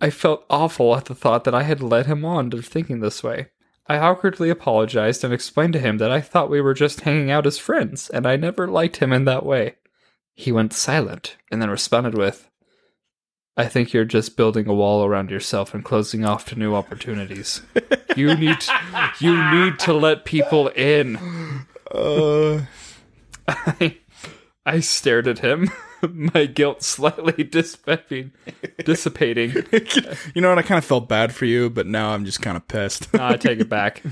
[0.00, 3.22] I felt awful at the thought that I had led him on to thinking this
[3.22, 3.48] way.
[3.86, 7.46] I awkwardly apologized and explained to him that I thought we were just hanging out
[7.46, 9.76] as friends, and I never liked him in that way.
[10.34, 12.50] He went silent and then responded with,
[13.56, 17.62] I think you're just building a wall around yourself and closing off to new opportunities.
[18.16, 18.56] you need
[19.20, 21.16] you need to let people in.
[21.94, 22.62] Uh,
[23.46, 23.98] I,
[24.66, 25.70] I stared at him,
[26.10, 28.32] my guilt slightly dissipating.
[28.84, 29.52] dissipating.
[30.34, 30.58] you know what?
[30.58, 33.12] I kind of felt bad for you, but now I'm just kind of pissed.
[33.14, 34.02] No, I take it back.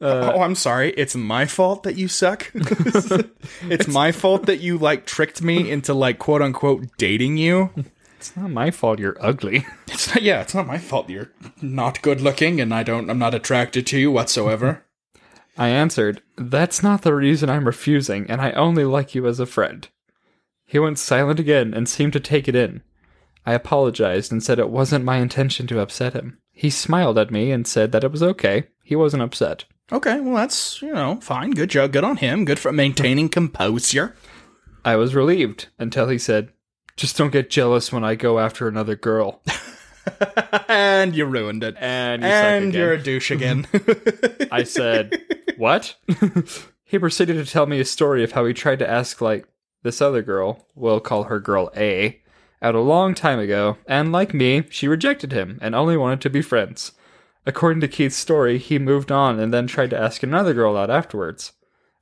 [0.00, 0.90] Uh, oh, I'm sorry.
[0.92, 2.50] It's my fault that you suck.
[2.54, 7.70] it's my fault that you like tricked me into like quote unquote dating you.
[8.18, 9.66] It's not my fault you're ugly.
[9.88, 11.30] It's not, yeah, it's not my fault you're
[11.62, 14.84] not good looking and I don't I'm not attracted to you whatsoever.
[15.56, 19.46] I answered, That's not the reason I'm refusing, and I only like you as a
[19.46, 19.88] friend.
[20.66, 22.82] He went silent again and seemed to take it in.
[23.46, 26.38] I apologized and said it wasn't my intention to upset him.
[26.52, 28.64] He smiled at me and said that it was okay.
[28.82, 29.64] He wasn't upset.
[29.92, 31.52] Okay, well that's, you know, fine.
[31.52, 31.92] Good job.
[31.92, 32.44] Good on him.
[32.44, 34.16] Good for maintaining composure.
[34.84, 36.52] I was relieved until he said,
[36.96, 39.42] Just don't get jealous when I go after another girl.
[40.68, 41.76] and you ruined it.
[41.78, 43.66] And you and you're a douche again.
[44.50, 45.22] I said,
[45.56, 45.96] What?
[46.84, 49.46] he proceeded to tell me a story of how he tried to ask, like,
[49.82, 52.20] this other girl, we'll call her girl A,
[52.60, 56.30] out a long time ago, and like me, she rejected him and only wanted to
[56.30, 56.92] be friends.
[57.46, 60.90] According to Keith's story, he moved on and then tried to ask another girl out
[60.90, 61.52] afterwards.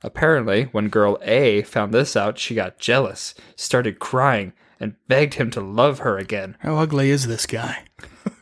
[0.01, 5.51] Apparently, when girl A found this out, she got jealous, started crying, and begged him
[5.51, 6.57] to love her again.
[6.59, 7.85] How ugly is this guy?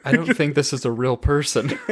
[0.05, 1.77] I don't think this is a real person.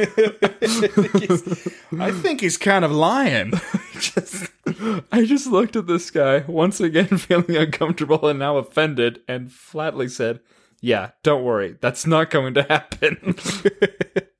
[1.98, 3.52] I think he's kind of lying.
[3.98, 4.50] just,
[5.12, 10.08] I just looked at this guy, once again feeling uncomfortable and now offended, and flatly
[10.08, 10.40] said,
[10.80, 13.36] Yeah, don't worry, that's not going to happen.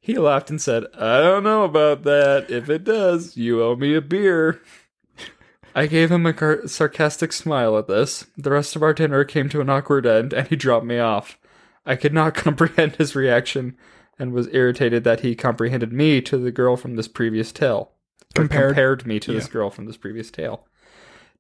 [0.03, 2.51] He laughed and said, I don't know about that.
[2.51, 4.61] If it does, you owe me a beer.
[5.77, 8.27] I gave him a car- sarcastic smile at this.
[8.37, 11.39] The rest of our dinner came to an awkward end, and he dropped me off.
[11.87, 13.77] I could not comprehend his reaction
[14.19, 17.93] and was irritated that he comprehended me to the girl from this previous tale.
[18.35, 20.67] Compared- compared me to this girl from this previous tale.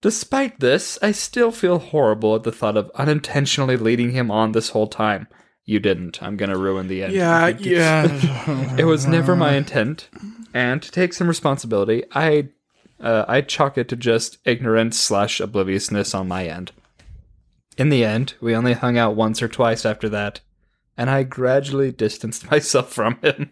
[0.02, 4.70] Despite this, I still feel horrible at the thought of unintentionally leading him on this
[4.70, 5.26] whole time.
[5.64, 6.22] You didn't.
[6.22, 7.12] I'm gonna ruin the end.
[7.12, 8.76] Yeah, yeah.
[8.76, 10.08] It was never my intent,
[10.52, 12.48] and to take some responsibility, I
[13.00, 16.72] uh, I chalk it to just ignorance slash obliviousness on my end.
[17.78, 20.40] In the end, we only hung out once or twice after that,
[20.96, 23.50] and I gradually distanced myself from him.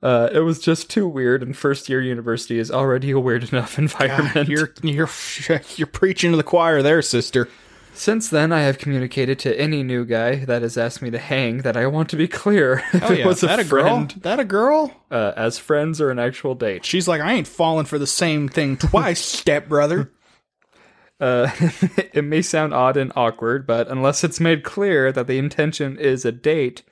[0.00, 3.78] Uh, it was just too weird, and first year university is already a weird enough
[3.78, 4.48] environment.
[4.48, 5.10] you're you're
[5.76, 7.48] you're preaching to the choir there, sister.
[7.98, 11.58] Since then, I have communicated to any new guy that has asked me to hang
[11.58, 14.08] that I want to be clear if Oh it yeah, was a that a friend,
[14.08, 14.20] girl?
[14.22, 14.94] That a girl?
[15.10, 16.84] uh, as friends or an actual date.
[16.84, 20.12] She's like, I ain't falling for the same thing twice, stepbrother.
[21.20, 21.50] Uh,
[22.12, 26.24] it may sound odd and awkward, but unless it's made clear that the intention is
[26.24, 26.84] a date,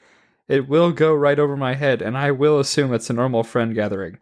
[0.49, 3.77] it will go right over my head, and I will assume it's a normal friend
[3.77, 4.19] gathering.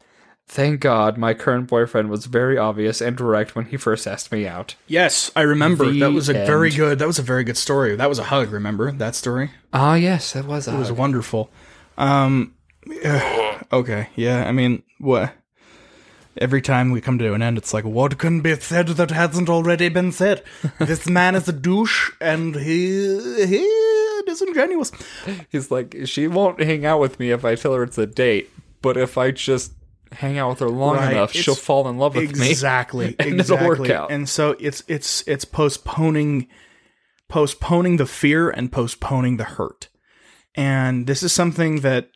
[0.47, 4.47] Thank God my current boyfriend was very obvious and direct when he first asked me
[4.47, 4.77] out.
[4.87, 5.91] Yes, I remember.
[5.91, 6.99] The that was a very good.
[6.99, 7.97] That was a very good story.
[7.97, 8.53] That was a hug.
[8.53, 9.51] Remember that story?
[9.73, 11.51] Ah, yes, that was It was wonderful.
[11.97, 12.55] Um,
[13.73, 14.47] okay, yeah.
[14.47, 15.33] I mean, what?
[16.37, 19.49] Every time we come to an end, it's like, what can be said that hasn't
[19.49, 20.43] already been said?
[20.79, 24.93] this man is a douche, and he he disingenuous.
[25.51, 28.51] He's like, she won't hang out with me if I tell her it's a date,
[28.83, 29.73] but if I just
[30.15, 32.51] hang out with her long Right, enough, it's- she'll fall in love with me.
[32.51, 33.69] Exactly, And it'll exactly.
[33.69, 34.11] work out.
[34.11, 36.49] And so it's it's it's postponing
[37.29, 39.89] postponing the fear and postponing the hurt.
[40.55, 42.11] And this is something that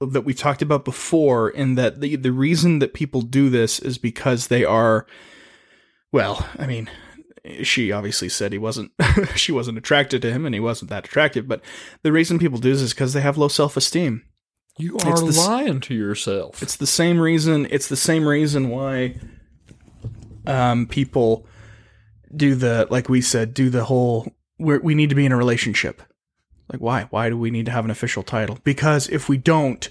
[0.00, 3.98] that we talked about before in that the the reason that people do this is
[3.98, 5.06] because they are
[6.12, 6.90] well, I mean,
[7.62, 8.92] she obviously said he wasn't
[9.34, 11.62] she wasn't attracted to him and he wasn't that attractive, but
[12.02, 14.22] the reason people do this is because they have low self-esteem.
[14.78, 16.62] You are the lying to yourself.
[16.62, 17.66] It's the same reason.
[17.70, 19.16] It's the same reason why
[20.46, 21.46] um, people
[22.34, 24.26] do the like we said do the whole
[24.58, 26.02] we're, we need to be in a relationship.
[26.72, 27.06] Like why?
[27.10, 28.58] Why do we need to have an official title?
[28.64, 29.88] Because if we don't,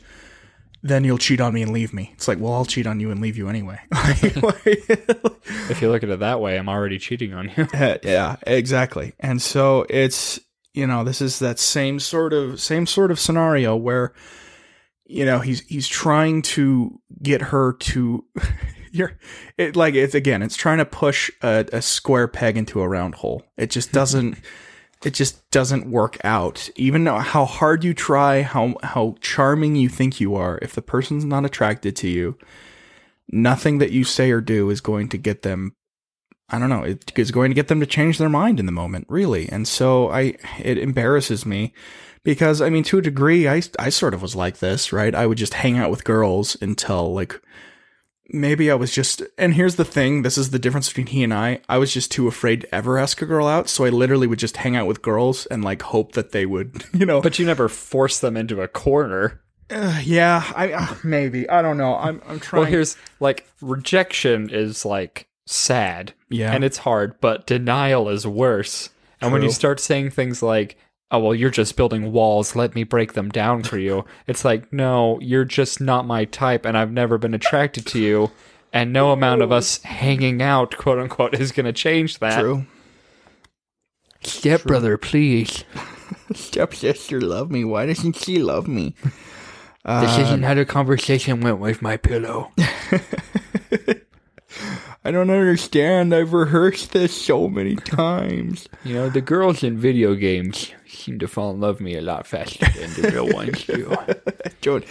[0.81, 2.09] then you'll cheat on me and leave me.
[2.13, 3.79] It's like, well, I'll cheat on you and leave you anyway.
[3.91, 7.67] if you look at it that way, I'm already cheating on you.
[7.73, 9.13] yeah, exactly.
[9.19, 10.39] And so it's
[10.73, 14.13] you know this is that same sort of same sort of scenario where
[15.11, 18.23] you know he's he's trying to get her to
[18.91, 19.17] you're
[19.57, 23.15] it like it's again it's trying to push a, a square peg into a round
[23.15, 23.43] hole.
[23.57, 24.37] It just doesn't
[25.03, 26.69] it just doesn't work out.
[26.75, 31.25] Even how hard you try, how how charming you think you are, if the person's
[31.25, 32.37] not attracted to you,
[33.29, 35.75] nothing that you say or do is going to get them
[36.51, 38.71] I don't know, it is going to get them to change their mind in the
[38.71, 39.47] moment, really.
[39.49, 41.73] And so I it embarrasses me
[42.23, 45.15] because I mean to a degree I I sort of was like this, right?
[45.15, 47.41] I would just hang out with girls until like
[48.33, 51.33] maybe I was just and here's the thing, this is the difference between he and
[51.33, 51.61] I.
[51.69, 54.39] I was just too afraid to ever ask a girl out, so I literally would
[54.39, 57.21] just hang out with girls and like hope that they would, you know.
[57.21, 59.41] But you never force them into a corner.
[59.69, 61.49] uh, yeah, I uh, maybe.
[61.49, 61.95] I don't know.
[61.95, 66.13] I'm I'm trying Well, here's like rejection is like sad.
[66.29, 66.53] Yeah.
[66.53, 68.89] And it's hard, but denial is worse.
[69.19, 70.77] And when you start saying things like,
[71.11, 74.71] oh, well, you're just building walls, let me break them down for you, it's like,
[74.73, 78.31] no, you're just not my type, and I've never been attracted to you.
[78.73, 82.39] And no amount of us hanging out, quote unquote, is going to change that.
[82.39, 82.65] true.
[84.23, 85.65] Step brother, please.
[86.33, 87.65] Stepsister love me.
[87.65, 88.95] Why doesn't she love me?
[89.83, 92.51] This isn't uh, how the conversation went with my pillow.
[95.03, 96.13] I don't understand.
[96.13, 98.69] I've rehearsed this so many times.
[98.83, 102.01] You know, the girls in video games seem to fall in love with me a
[102.01, 103.95] lot faster than the real ones do.
[104.61, 104.85] Don't,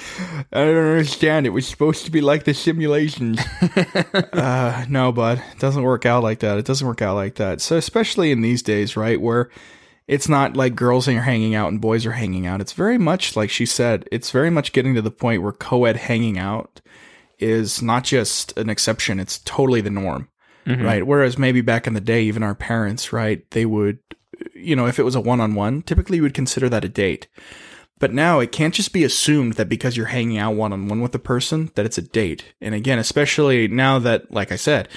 [0.53, 1.47] I don't understand.
[1.47, 3.39] It was supposed to be like the simulations.
[4.33, 5.41] uh, no, bud.
[5.53, 6.59] It doesn't work out like that.
[6.59, 7.61] It doesn't work out like that.
[7.61, 9.49] So, especially in these days, right, where
[10.09, 12.61] it's not like girls are hanging out and boys are hanging out.
[12.61, 14.09] It's very much like she said.
[14.11, 16.81] It's very much getting to the point where co-ed hanging out
[17.41, 19.21] is not just an exception.
[19.21, 20.29] It's totally the norm.
[20.85, 21.07] right?
[21.07, 23.99] Whereas maybe back in the day, even our parents, right, they would,
[24.55, 26.89] you know, if it was a one on one, typically you would consider that a
[26.89, 27.29] date.
[27.99, 31.01] But now it can't just be assumed that because you're hanging out one on one
[31.01, 32.55] with a person that it's a date.
[32.61, 34.89] And again, especially now that, like I said,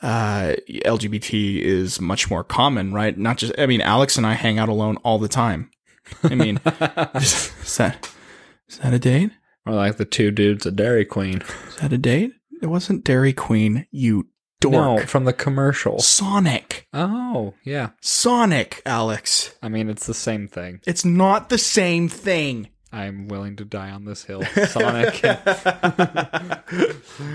[0.00, 3.16] uh, LGBT is much more common, right?
[3.16, 5.70] Not just, I mean, Alex and I hang out alone all the time.
[6.24, 6.60] I mean,
[7.14, 8.08] is, is that
[8.68, 9.30] is that a date?
[9.64, 11.42] Or like the two dudes at Dairy Queen.
[11.68, 12.32] Is that a date?
[12.60, 14.28] It wasn't Dairy Queen, you
[14.60, 14.72] dork.
[14.72, 15.98] No, from the commercial.
[15.98, 16.88] Sonic.
[16.92, 17.90] Oh, yeah.
[18.00, 19.56] Sonic, Alex.
[19.62, 20.80] I mean, it's the same thing.
[20.86, 22.68] It's not the same thing.
[22.94, 24.42] I'm willing to die on this hill.
[24.44, 25.20] Sonic.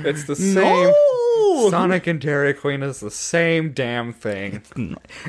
[0.06, 0.94] it's the same.
[0.94, 1.70] No!
[1.72, 4.62] Sonic and Dairy Queen is the same damn thing.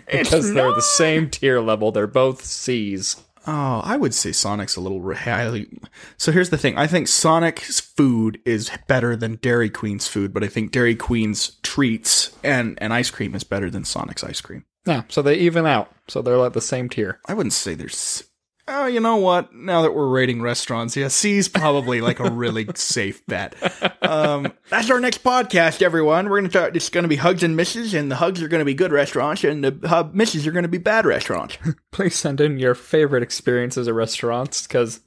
[0.06, 1.92] It's Because they're the same tier level.
[1.92, 3.16] They're both C's.
[3.46, 5.68] Oh, I would say Sonic's a little highly.
[6.16, 6.76] So here's the thing.
[6.76, 11.56] I think Sonic's food is better than Dairy Queen's food, but I think Dairy Queen's
[11.62, 14.64] treats and, and ice cream is better than Sonic's ice cream.
[14.86, 15.92] Yeah, so they even out.
[16.08, 17.20] So they're like the same tier.
[17.26, 18.24] I wouldn't say there's.
[18.70, 19.54] Oh, you know what?
[19.54, 23.54] Now that we're rating restaurants, yeah, C's probably like a really safe bet.
[24.02, 26.28] Um, that's our next podcast, everyone.
[26.28, 26.76] We're gonna talk.
[26.76, 29.64] It's gonna be hugs and misses, and the hugs are gonna be good restaurants, and
[29.64, 31.56] the uh, misses are gonna be bad restaurants.
[31.92, 35.00] Please send in your favorite experiences at restaurants because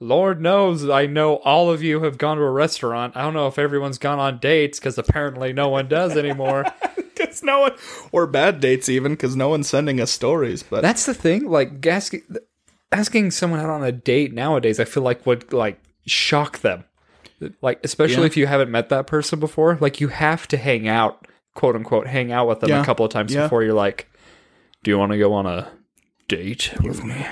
[0.00, 3.16] Lord knows I know all of you have gone to a restaurant.
[3.16, 6.64] I don't know if everyone's gone on dates because apparently no one does anymore.
[7.18, 7.72] Because no one,
[8.12, 10.62] or bad dates even, because no one's sending us stories.
[10.62, 11.48] But That's the thing.
[11.50, 12.22] Like asking,
[12.92, 16.84] asking someone out on a date nowadays, I feel like would like shock them.
[17.62, 18.26] Like especially Yeah.
[18.26, 22.06] if you haven't met that person before, like you have to hang out, quote unquote,
[22.06, 22.82] hang out with them Yeah.
[22.82, 23.42] a couple of times Yeah.
[23.42, 24.08] before you're like,
[24.82, 25.68] "Do you want to go on a
[26.28, 27.26] date with me?"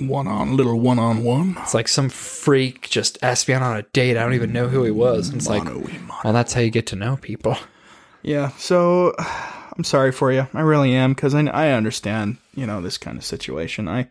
[0.00, 1.56] one on little one on one.
[1.62, 4.16] It's like some freak just asked me out on a date.
[4.16, 5.28] I don't even know who he was.
[5.28, 7.56] And it's like, well, that's how you get to know people.
[8.22, 9.14] Yeah, so
[9.76, 10.46] I'm sorry for you.
[10.54, 13.88] I really am because I, I understand, you know, this kind of situation.
[13.88, 14.08] I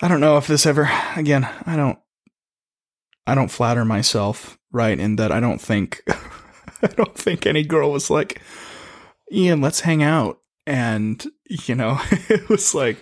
[0.00, 1.48] I don't know if this ever again.
[1.66, 1.98] I don't
[3.26, 4.98] I don't flatter myself, right?
[4.98, 6.02] In that I don't think
[6.82, 8.40] I don't think any girl was like,
[9.32, 12.98] Ian, let's hang out, and you know, it was like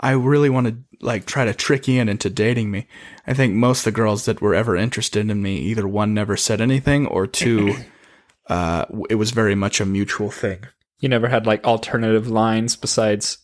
[0.00, 2.88] I really want to like try to trick Ian into dating me.
[3.26, 6.36] I think most of the girls that were ever interested in me, either one never
[6.36, 7.74] said anything, or two
[8.48, 10.64] uh, it was very much a mutual thing.
[10.98, 13.38] You never had like alternative lines besides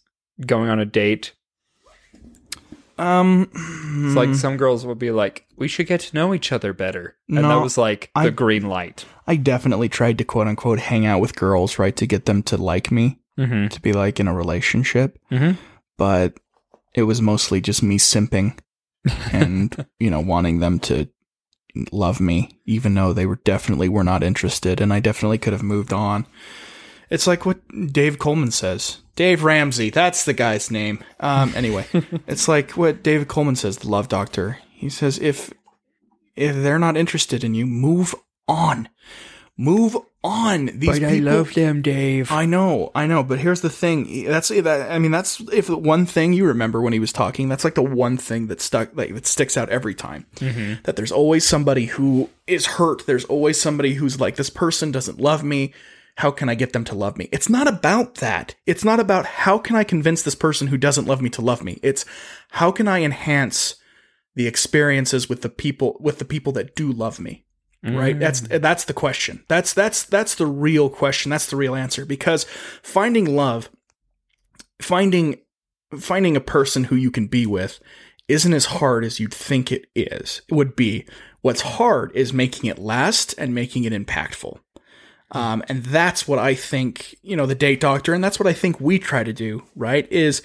[0.45, 1.33] going on a date.
[2.99, 6.73] Um, It's like some girls would be like, we should get to know each other
[6.73, 7.17] better.
[7.29, 9.05] And that was like the I- green light.
[9.27, 12.57] I definitely tried to quote unquote hang out with girls, right, to get them to
[12.57, 13.69] like me, Mm-hmm.
[13.69, 15.19] to be like in a relationship.
[15.31, 15.57] Mhm.
[15.99, 16.39] But
[16.95, 18.59] it was mostly just me simping
[19.33, 21.09] and, you know, wanting them to
[21.93, 24.81] love me, even though they were definitely were not interested.
[24.81, 26.27] And I definitely could have moved on.
[27.11, 27.61] It's like what
[27.93, 28.99] Dave Coleman says.
[29.15, 31.03] Dave Ramsey, that's the guy's name.
[31.21, 31.87] Um, anyway,
[32.27, 34.59] it's like what David Coleman says, the love doctor.
[34.71, 35.53] He says, if
[36.35, 38.15] if they're not interested in you, move
[38.47, 38.89] on.
[39.57, 40.67] Move on.
[40.67, 42.31] These people, I love them, Dave.
[42.31, 44.27] I know, I know, but here's the thing.
[44.27, 44.91] That's that.
[44.93, 47.49] I mean, that's if the one thing you remember when he was talking.
[47.49, 50.27] That's like the one thing that stuck, like that sticks out every time.
[50.85, 53.07] That there's always somebody who is hurt.
[53.07, 55.73] There's always somebody who's like, this person doesn't love me.
[56.17, 57.29] How can I get them to love me?
[57.31, 58.55] It's not about that.
[58.67, 61.63] It's not about how can I convince this person who doesn't love me to love
[61.63, 61.79] me.
[61.83, 62.05] It's
[62.51, 63.77] how can I enhance
[64.35, 67.47] the experiences with the people with the people that do love me
[67.95, 68.19] right?
[68.19, 68.61] That's mm.
[68.61, 69.45] that's the question.
[69.49, 71.31] That's that's that's the real question.
[71.31, 72.05] That's the real answer.
[72.05, 72.45] Because
[72.83, 73.71] finding love
[74.81, 75.39] finding
[75.99, 77.79] finding a person who you can be with
[78.29, 81.07] isn't as hard as you'd think it is it would be.
[81.43, 84.59] What's hard is making it last and making it impactful
[85.33, 88.53] um, and that's what i think you know the date doctor and that's what i
[88.53, 90.43] think we try to do right is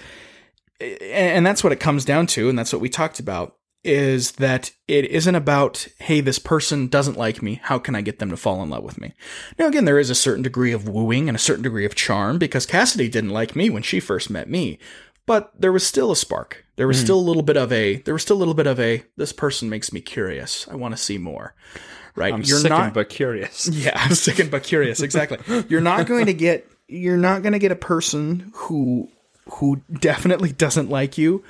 [0.80, 4.70] and that's what it comes down to and that's what we talked about is that
[4.86, 8.36] it isn't about hey this person doesn't like me how can i get them to
[8.36, 9.12] fall in love with me?
[9.58, 12.38] Now again there is a certain degree of wooing and a certain degree of charm
[12.38, 14.78] because cassidy didn't like me when she first met me
[15.26, 16.64] but there was still a spark.
[16.76, 18.80] There was still a little bit of a there was still a little bit of
[18.80, 20.66] a this person makes me curious.
[20.68, 21.54] I want to see more
[22.14, 23.68] right I'm you're sickened not but curious.
[23.72, 25.00] yeah, I'm sickened but curious.
[25.00, 25.38] Exactly.
[25.68, 29.08] You're not going to get you're not going to get a person who
[29.54, 31.42] who definitely doesn't like you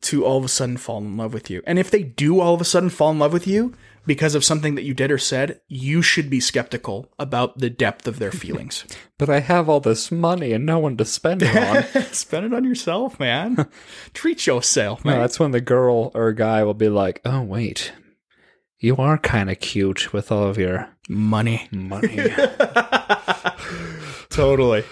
[0.00, 1.62] to all of a sudden fall in love with you.
[1.66, 3.74] And if they do all of a sudden fall in love with you
[4.06, 8.06] because of something that you did or said, you should be skeptical about the depth
[8.06, 8.84] of their feelings.
[9.18, 12.04] But I have all this money and no one to spend it on.
[12.12, 13.68] Spend it on yourself, man.
[14.14, 17.90] Treat yourself, No, that's when the girl or guy will be like, "Oh wait,
[18.80, 21.68] you are kind of cute with all of your Money.
[21.72, 22.16] money."
[24.30, 24.84] totally.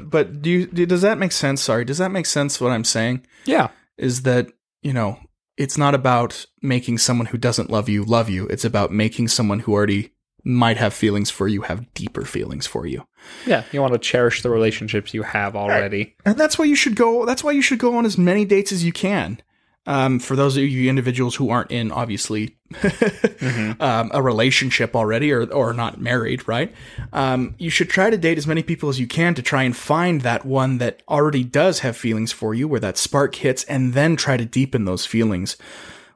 [0.00, 1.62] But do you does that make sense?
[1.62, 3.26] Sorry, does that make sense what I'm saying?
[3.44, 3.68] Yeah.
[3.96, 4.48] Is that,
[4.82, 5.18] you know,
[5.56, 8.46] it's not about making someone who doesn't love you love you.
[8.48, 10.12] It's about making someone who already
[10.46, 13.06] might have feelings for you have deeper feelings for you.
[13.46, 13.64] Yeah.
[13.72, 16.16] You want to cherish the relationships you have already.
[16.26, 18.72] And that's why you should go that's why you should go on as many dates
[18.72, 19.40] as you can.
[19.86, 22.56] Um, for those of you individuals who aren't in obviously
[23.80, 26.74] um, a relationship already or or not married, right?
[27.12, 29.76] Um, you should try to date as many people as you can to try and
[29.76, 33.92] find that one that already does have feelings for you, where that spark hits, and
[33.92, 35.56] then try to deepen those feelings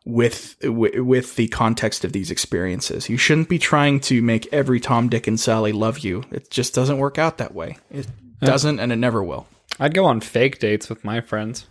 [0.08, 3.08] with with, with the context of these experiences.
[3.10, 6.24] You shouldn't be trying to make every Tom, Dick, and Sally love you.
[6.30, 7.76] It just doesn't work out that way.
[7.90, 8.06] It
[8.40, 9.46] doesn't, and it never will.
[9.78, 11.66] I'd go on fake dates with my friends.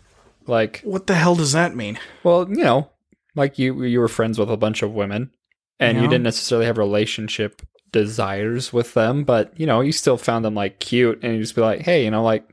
[0.48, 2.00] Like, What the hell does that mean?
[2.24, 2.90] well, you know,
[3.36, 5.32] like you you were friends with a bunch of women
[5.80, 10.44] and you didn't necessarily have relationship desires with them, but you know, you still found
[10.44, 12.48] them like cute and you just be like, "Hey, you know, like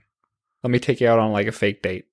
[0.63, 2.07] let me take you out on like a fake date."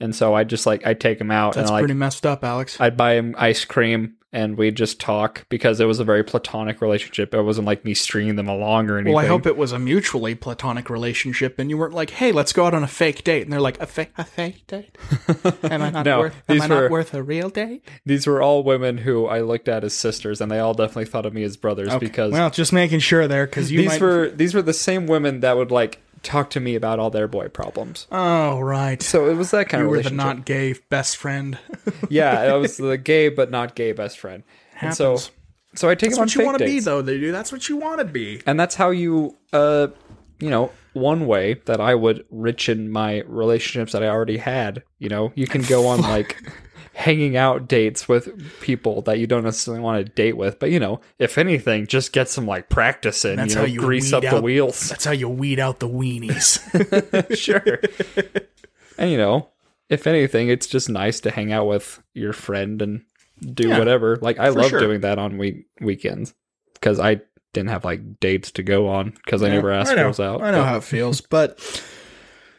[0.00, 2.42] And so I just like I take him out That's and like pretty messed up,
[2.44, 2.80] Alex.
[2.80, 6.80] I'd buy him ice cream and we'd just talk because it was a very platonic
[6.82, 7.32] relationship.
[7.32, 9.14] It wasn't like me stringing them along or anything.
[9.14, 12.52] Well, I hope it was a mutually platonic relationship, and you weren't like, "Hey, let's
[12.52, 14.98] go out on a fake date," and they're like, "A fake, a fake date?
[15.62, 16.42] Am I not No, worth?
[16.48, 19.84] Am I not worth a real date?" These were all women who I looked at
[19.84, 22.98] as sisters, and they all definitely thought of me as brothers because well, just making
[22.98, 24.00] sure there, because you these might.
[24.00, 27.28] were these were the same women that would like talk to me about all their
[27.28, 28.06] boy problems.
[28.10, 29.00] oh, right.
[29.02, 30.36] So it was that kind of you were the relationship.
[30.36, 31.58] not gay best friend.
[32.08, 34.42] yeah, I was the gay but not gay best friend.
[34.80, 35.18] And so
[35.74, 37.02] so I take That's them on what you want to be, though.
[37.02, 37.32] They do.
[37.32, 38.40] That's what you want to be.
[38.46, 39.88] and that's how you uh
[40.40, 45.08] you know one way that i would richen my relationships that i already had you
[45.08, 46.36] know you can go on like
[46.94, 48.28] hanging out dates with
[48.60, 52.12] people that you don't necessarily want to date with but you know if anything just
[52.12, 55.04] get some like practice in That's you know how you grease up the wheels That's
[55.04, 56.58] how you weed out the weenies.
[57.36, 57.80] sure
[58.96, 59.48] and you know
[59.88, 63.02] if anything it's just nice to hang out with your friend and
[63.40, 64.78] do Yeah, whatever like i love sure.
[64.80, 66.32] doing that on week weekends
[66.74, 67.20] because i
[67.52, 70.42] didn't have like dates to go on because i never asked I know, girls out
[70.42, 71.58] I know but- how it feels, but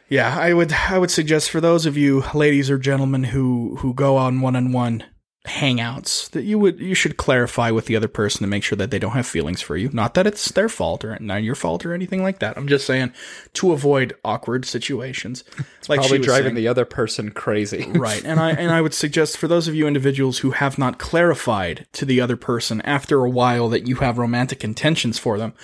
[0.08, 3.94] yeah, I would I would suggest for those of you ladies or gentlemen who who
[3.94, 5.04] go on one on one
[5.46, 8.90] hangouts that you would you should clarify with the other person to make sure that
[8.90, 9.88] they don't have feelings for you.
[9.92, 12.56] Not that it's their fault or not your fault or anything like that.
[12.56, 13.12] I'm just saying
[13.54, 15.44] to avoid awkward situations.
[15.78, 16.54] It's like probably driving saying.
[16.56, 17.86] the other person crazy.
[17.94, 20.98] right and i and i would suggest for those of you individuals who have not
[20.98, 25.54] clarified to the other person after a while that you have romantic intentions for them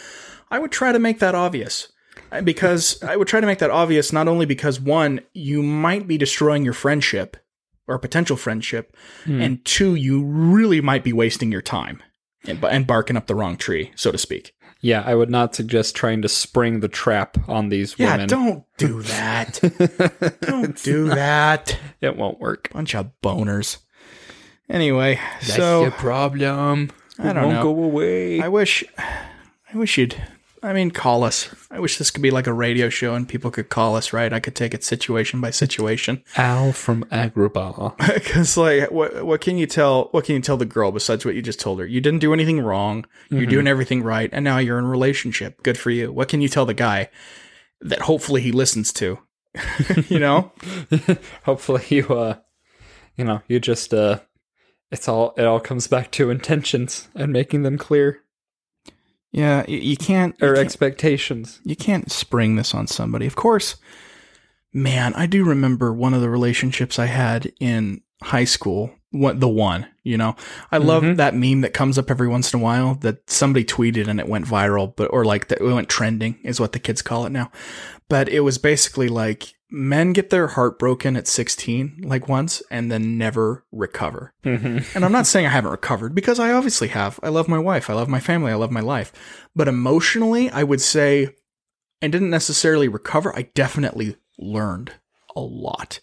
[0.49, 1.92] i would try to make that obvious
[2.41, 6.17] because i would try to make that obvious not only because one you might be
[6.19, 7.37] destroying your friendship
[7.87, 9.41] or potential friendship hmm.
[9.41, 12.03] and two you really might be wasting your time
[12.47, 14.55] and, and barking up the wrong tree so to speak
[14.85, 18.29] yeah, I would not suggest trying to spring the trap on these yeah women.
[18.29, 19.61] don't do that
[20.41, 22.69] don't do that It won't work.
[22.73, 23.79] bunch of boners
[24.69, 26.91] anyway so problem.
[27.19, 27.63] I don't won't know.
[27.63, 28.41] go away.
[28.41, 30.21] I wish, I wish you'd.
[30.65, 31.49] I mean, call us.
[31.71, 34.33] I wish this could be like a radio show and people could call us, right?
[34.33, 36.23] I could take it situation by situation.
[36.37, 37.97] Al from Agrabah.
[38.15, 40.09] Because, like, what what can you tell?
[40.13, 41.87] What can you tell the girl besides what you just told her?
[41.87, 43.07] You didn't do anything wrong.
[43.29, 45.63] You're doing everything right, and now you're in a relationship.
[45.63, 46.13] Good for you.
[46.13, 47.11] What can you tell the guy
[47.81, 49.19] that hopefully he listens to?
[50.09, 50.53] you know,
[51.45, 52.37] Hopefully you uh
[53.17, 54.21] you know, you just uh
[54.91, 58.21] it's all it all comes back to intentions and making them clear
[59.33, 59.65] yeah.
[59.67, 60.37] You, you can't.
[60.41, 61.61] You or can't expectations.
[61.65, 63.27] you can't spring this on somebody.
[63.27, 63.77] Of course,
[64.73, 68.93] man, I do remember one of the relationships I had in high school.
[69.11, 70.37] What the one, you know,
[70.71, 71.17] I love Mhm.
[71.17, 74.27] that meme that comes up every once in a while that somebody tweeted and it
[74.27, 77.31] went viral, but or like that it went trending is what the kids call it
[77.31, 77.51] now.
[78.09, 82.93] But it was basically like men get their heart broken at 16 like once and
[82.93, 84.35] then never recover.
[84.45, 84.79] Mm-hmm.
[84.95, 87.19] And I'm not saying I haven't recovered because I obviously have.
[87.23, 87.89] I love my wife.
[87.89, 88.53] I love my family.
[88.53, 89.13] I love my life.
[89.57, 91.29] But emotionally, I would say
[92.03, 93.35] I didn't necessarily recover.
[93.35, 94.93] I definitely learned
[95.35, 96.01] a lot.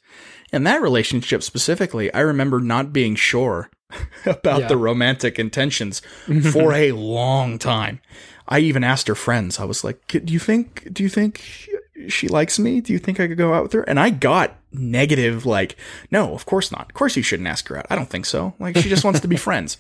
[0.52, 3.70] In that relationship specifically, I remember not being sure
[4.26, 4.68] about Yeah.
[4.68, 6.00] the romantic intentions
[6.52, 8.02] for a long time.
[8.48, 9.60] I even asked her friends.
[9.60, 11.70] I was like, "Do you think do you think
[12.08, 12.82] she likes me?
[12.82, 15.76] Do you think I could go out with her?" And I got negative like,
[16.12, 16.90] "No, of course not.
[16.90, 17.88] Of course you shouldn't ask her out.
[17.90, 18.54] I don't think so.
[18.60, 19.78] Like she just wants to be friends."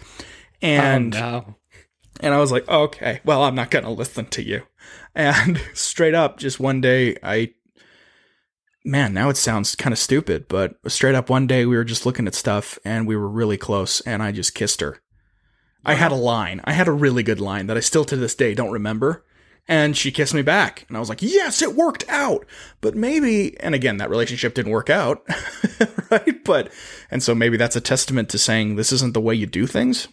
[0.61, 1.55] Oh, and oh, no.
[2.19, 4.63] and I was like, okay, well, I'm not going to listen to you.
[5.15, 7.53] And straight up, just one day, I,
[8.83, 12.05] man, now it sounds kind of stupid, but straight up one day we were just
[12.05, 15.01] looking at stuff and we were really close and I just kissed her.
[15.85, 16.59] I had a line.
[16.65, 19.25] I had a really good line that I still to this day don't remember.
[19.67, 20.85] And she kissed me back.
[20.87, 22.45] And I was like, yes, it worked out.
[22.81, 25.23] But maybe, and again, that relationship didn't work out.
[26.09, 26.43] right.
[26.43, 26.71] But,
[27.11, 30.07] and so maybe that's a testament to saying this isn't the way you do things.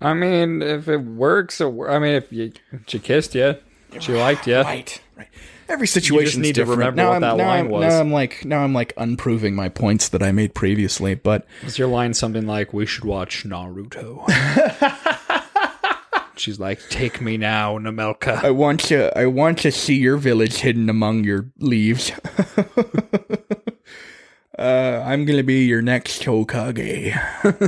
[0.00, 2.52] I mean, if it works, I mean, if you
[2.86, 3.56] she kissed you,
[4.00, 4.60] she liked you.
[4.60, 5.00] Right.
[5.16, 5.28] Right.
[5.68, 6.78] Every situation need to different.
[6.78, 7.92] remember now what I'm, that line I'm, was.
[7.92, 11.14] Now I'm like, now I'm like unproving my points that I made previously.
[11.14, 14.24] But Was your line something like, "We should watch Naruto"?
[16.38, 20.56] She's like, "Take me now, Namelka." I want to, I want to see your village
[20.58, 22.12] hidden among your leaves.
[24.58, 27.14] uh, I'm gonna be your next Hokage.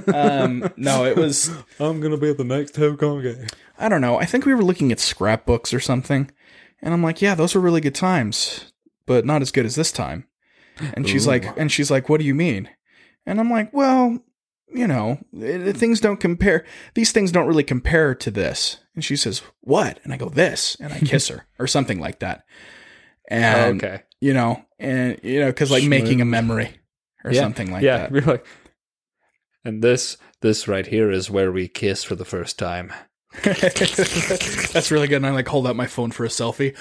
[0.14, 1.50] um, no, it was.
[1.80, 3.50] I'm gonna be the next Hokage.
[3.78, 4.18] I don't know.
[4.18, 6.30] I think we were looking at scrapbooks or something,
[6.82, 8.72] and I'm like, yeah, those were really good times,
[9.06, 10.26] but not as good as this time.
[10.94, 12.68] And she's like, and she's like, what do you mean?
[13.26, 14.18] And I'm like, well,
[14.72, 16.64] you know, eh, things don't compare.
[16.94, 18.78] These things don't really compare to this.
[18.94, 20.00] And she says, what?
[20.04, 22.44] And I go, this, and I kiss her or something like that.
[23.28, 24.02] And okay.
[24.20, 26.78] you know, and you know, because like making a memory
[27.24, 27.40] or yeah.
[27.40, 27.98] something like yeah.
[27.98, 28.12] that.
[28.12, 28.46] You're like,
[29.64, 32.92] and this, this right here is where we kiss for the first time.
[33.44, 35.16] That's really good.
[35.16, 36.74] And I like hold out my phone for a selfie.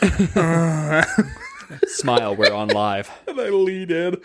[1.88, 3.12] Smile, we're on live.
[3.28, 4.22] and I lean in.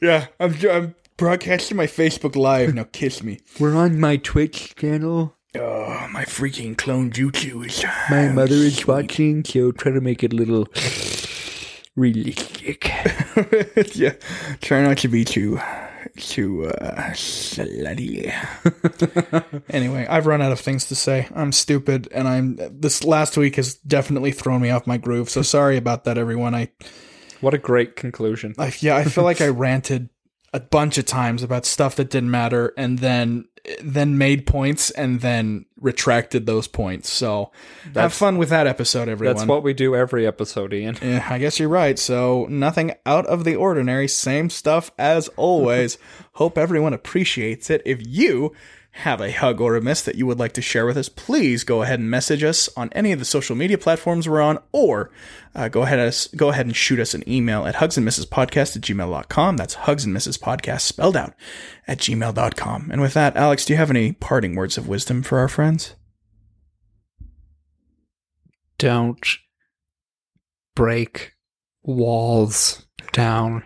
[0.00, 2.74] Yeah, I'm, I'm broadcasting my Facebook Live.
[2.74, 3.40] Now kiss me.
[3.58, 5.36] We're on my Twitch channel.
[5.56, 7.84] Oh, my freaking clone jutsu is.
[8.10, 10.66] My mother is watching, so try to make it a little
[11.94, 12.90] realistic.
[13.94, 14.14] yeah,
[14.60, 15.60] try not to be too,
[16.16, 18.32] too uh, slutty.
[19.70, 21.28] anyway, I've run out of things to say.
[21.32, 22.58] I'm stupid, and I'm.
[22.80, 25.30] This last week has definitely thrown me off my groove.
[25.30, 26.56] So sorry about that, everyone.
[26.56, 26.72] I,
[27.40, 28.54] What a great conclusion.
[28.58, 30.08] I yeah, I feel like I ranted
[30.54, 33.46] a bunch of times about stuff that didn't matter, and then
[33.82, 37.10] then made points, and then retracted those points.
[37.10, 37.50] So
[37.94, 39.36] have fun with that episode, everyone.
[39.36, 40.96] That's what we do every episode, Ian.
[41.02, 41.98] Yeah, I guess you're right.
[41.98, 45.98] So nothing out of the ordinary, same stuff as always.
[46.34, 47.82] Hope everyone appreciates it.
[47.84, 48.52] If you
[48.98, 51.64] have a hug or a miss that you would like to share with us, please
[51.64, 55.10] go ahead and message us on any of the social media platforms we're on, or
[55.52, 59.56] uh, go ahead us go ahead and shoot us an email at hugsandmissespodcast at gmail.com.
[59.56, 61.34] That's hugs and misses podcast spelled out
[61.88, 62.90] at gmail.com.
[62.92, 65.96] And with that, Alex, do you have any parting words of wisdom for our friends?
[68.78, 69.26] Don't
[70.76, 71.32] break
[71.82, 73.64] walls down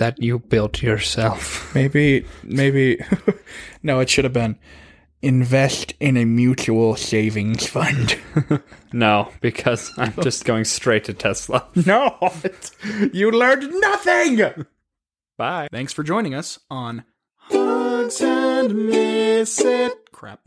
[0.00, 1.72] that you built yourself.
[1.74, 2.98] Maybe, maybe,
[3.82, 4.58] no, it should have been
[5.22, 8.18] invest in a mutual savings fund.
[8.92, 11.68] No, because I'm just going straight to Tesla.
[11.86, 12.32] no,
[13.12, 14.66] you learned nothing.
[15.38, 15.68] Bye.
[15.70, 17.04] Thanks for joining us on
[17.36, 20.10] Hugs and Miss It.
[20.10, 20.40] Crap.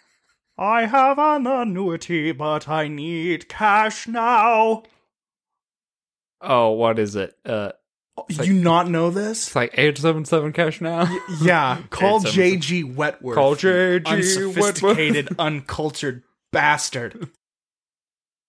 [0.58, 4.82] I have an annuity, but I need cash now.
[6.40, 7.36] Oh, what is it?
[7.44, 7.70] Uh,
[8.28, 9.46] you not know this?
[9.46, 11.02] it's like 877 cash now.
[11.40, 13.34] Yeah, call JG Wentworth.
[13.34, 17.30] Call JG Unsophisticated, uncultured bastard.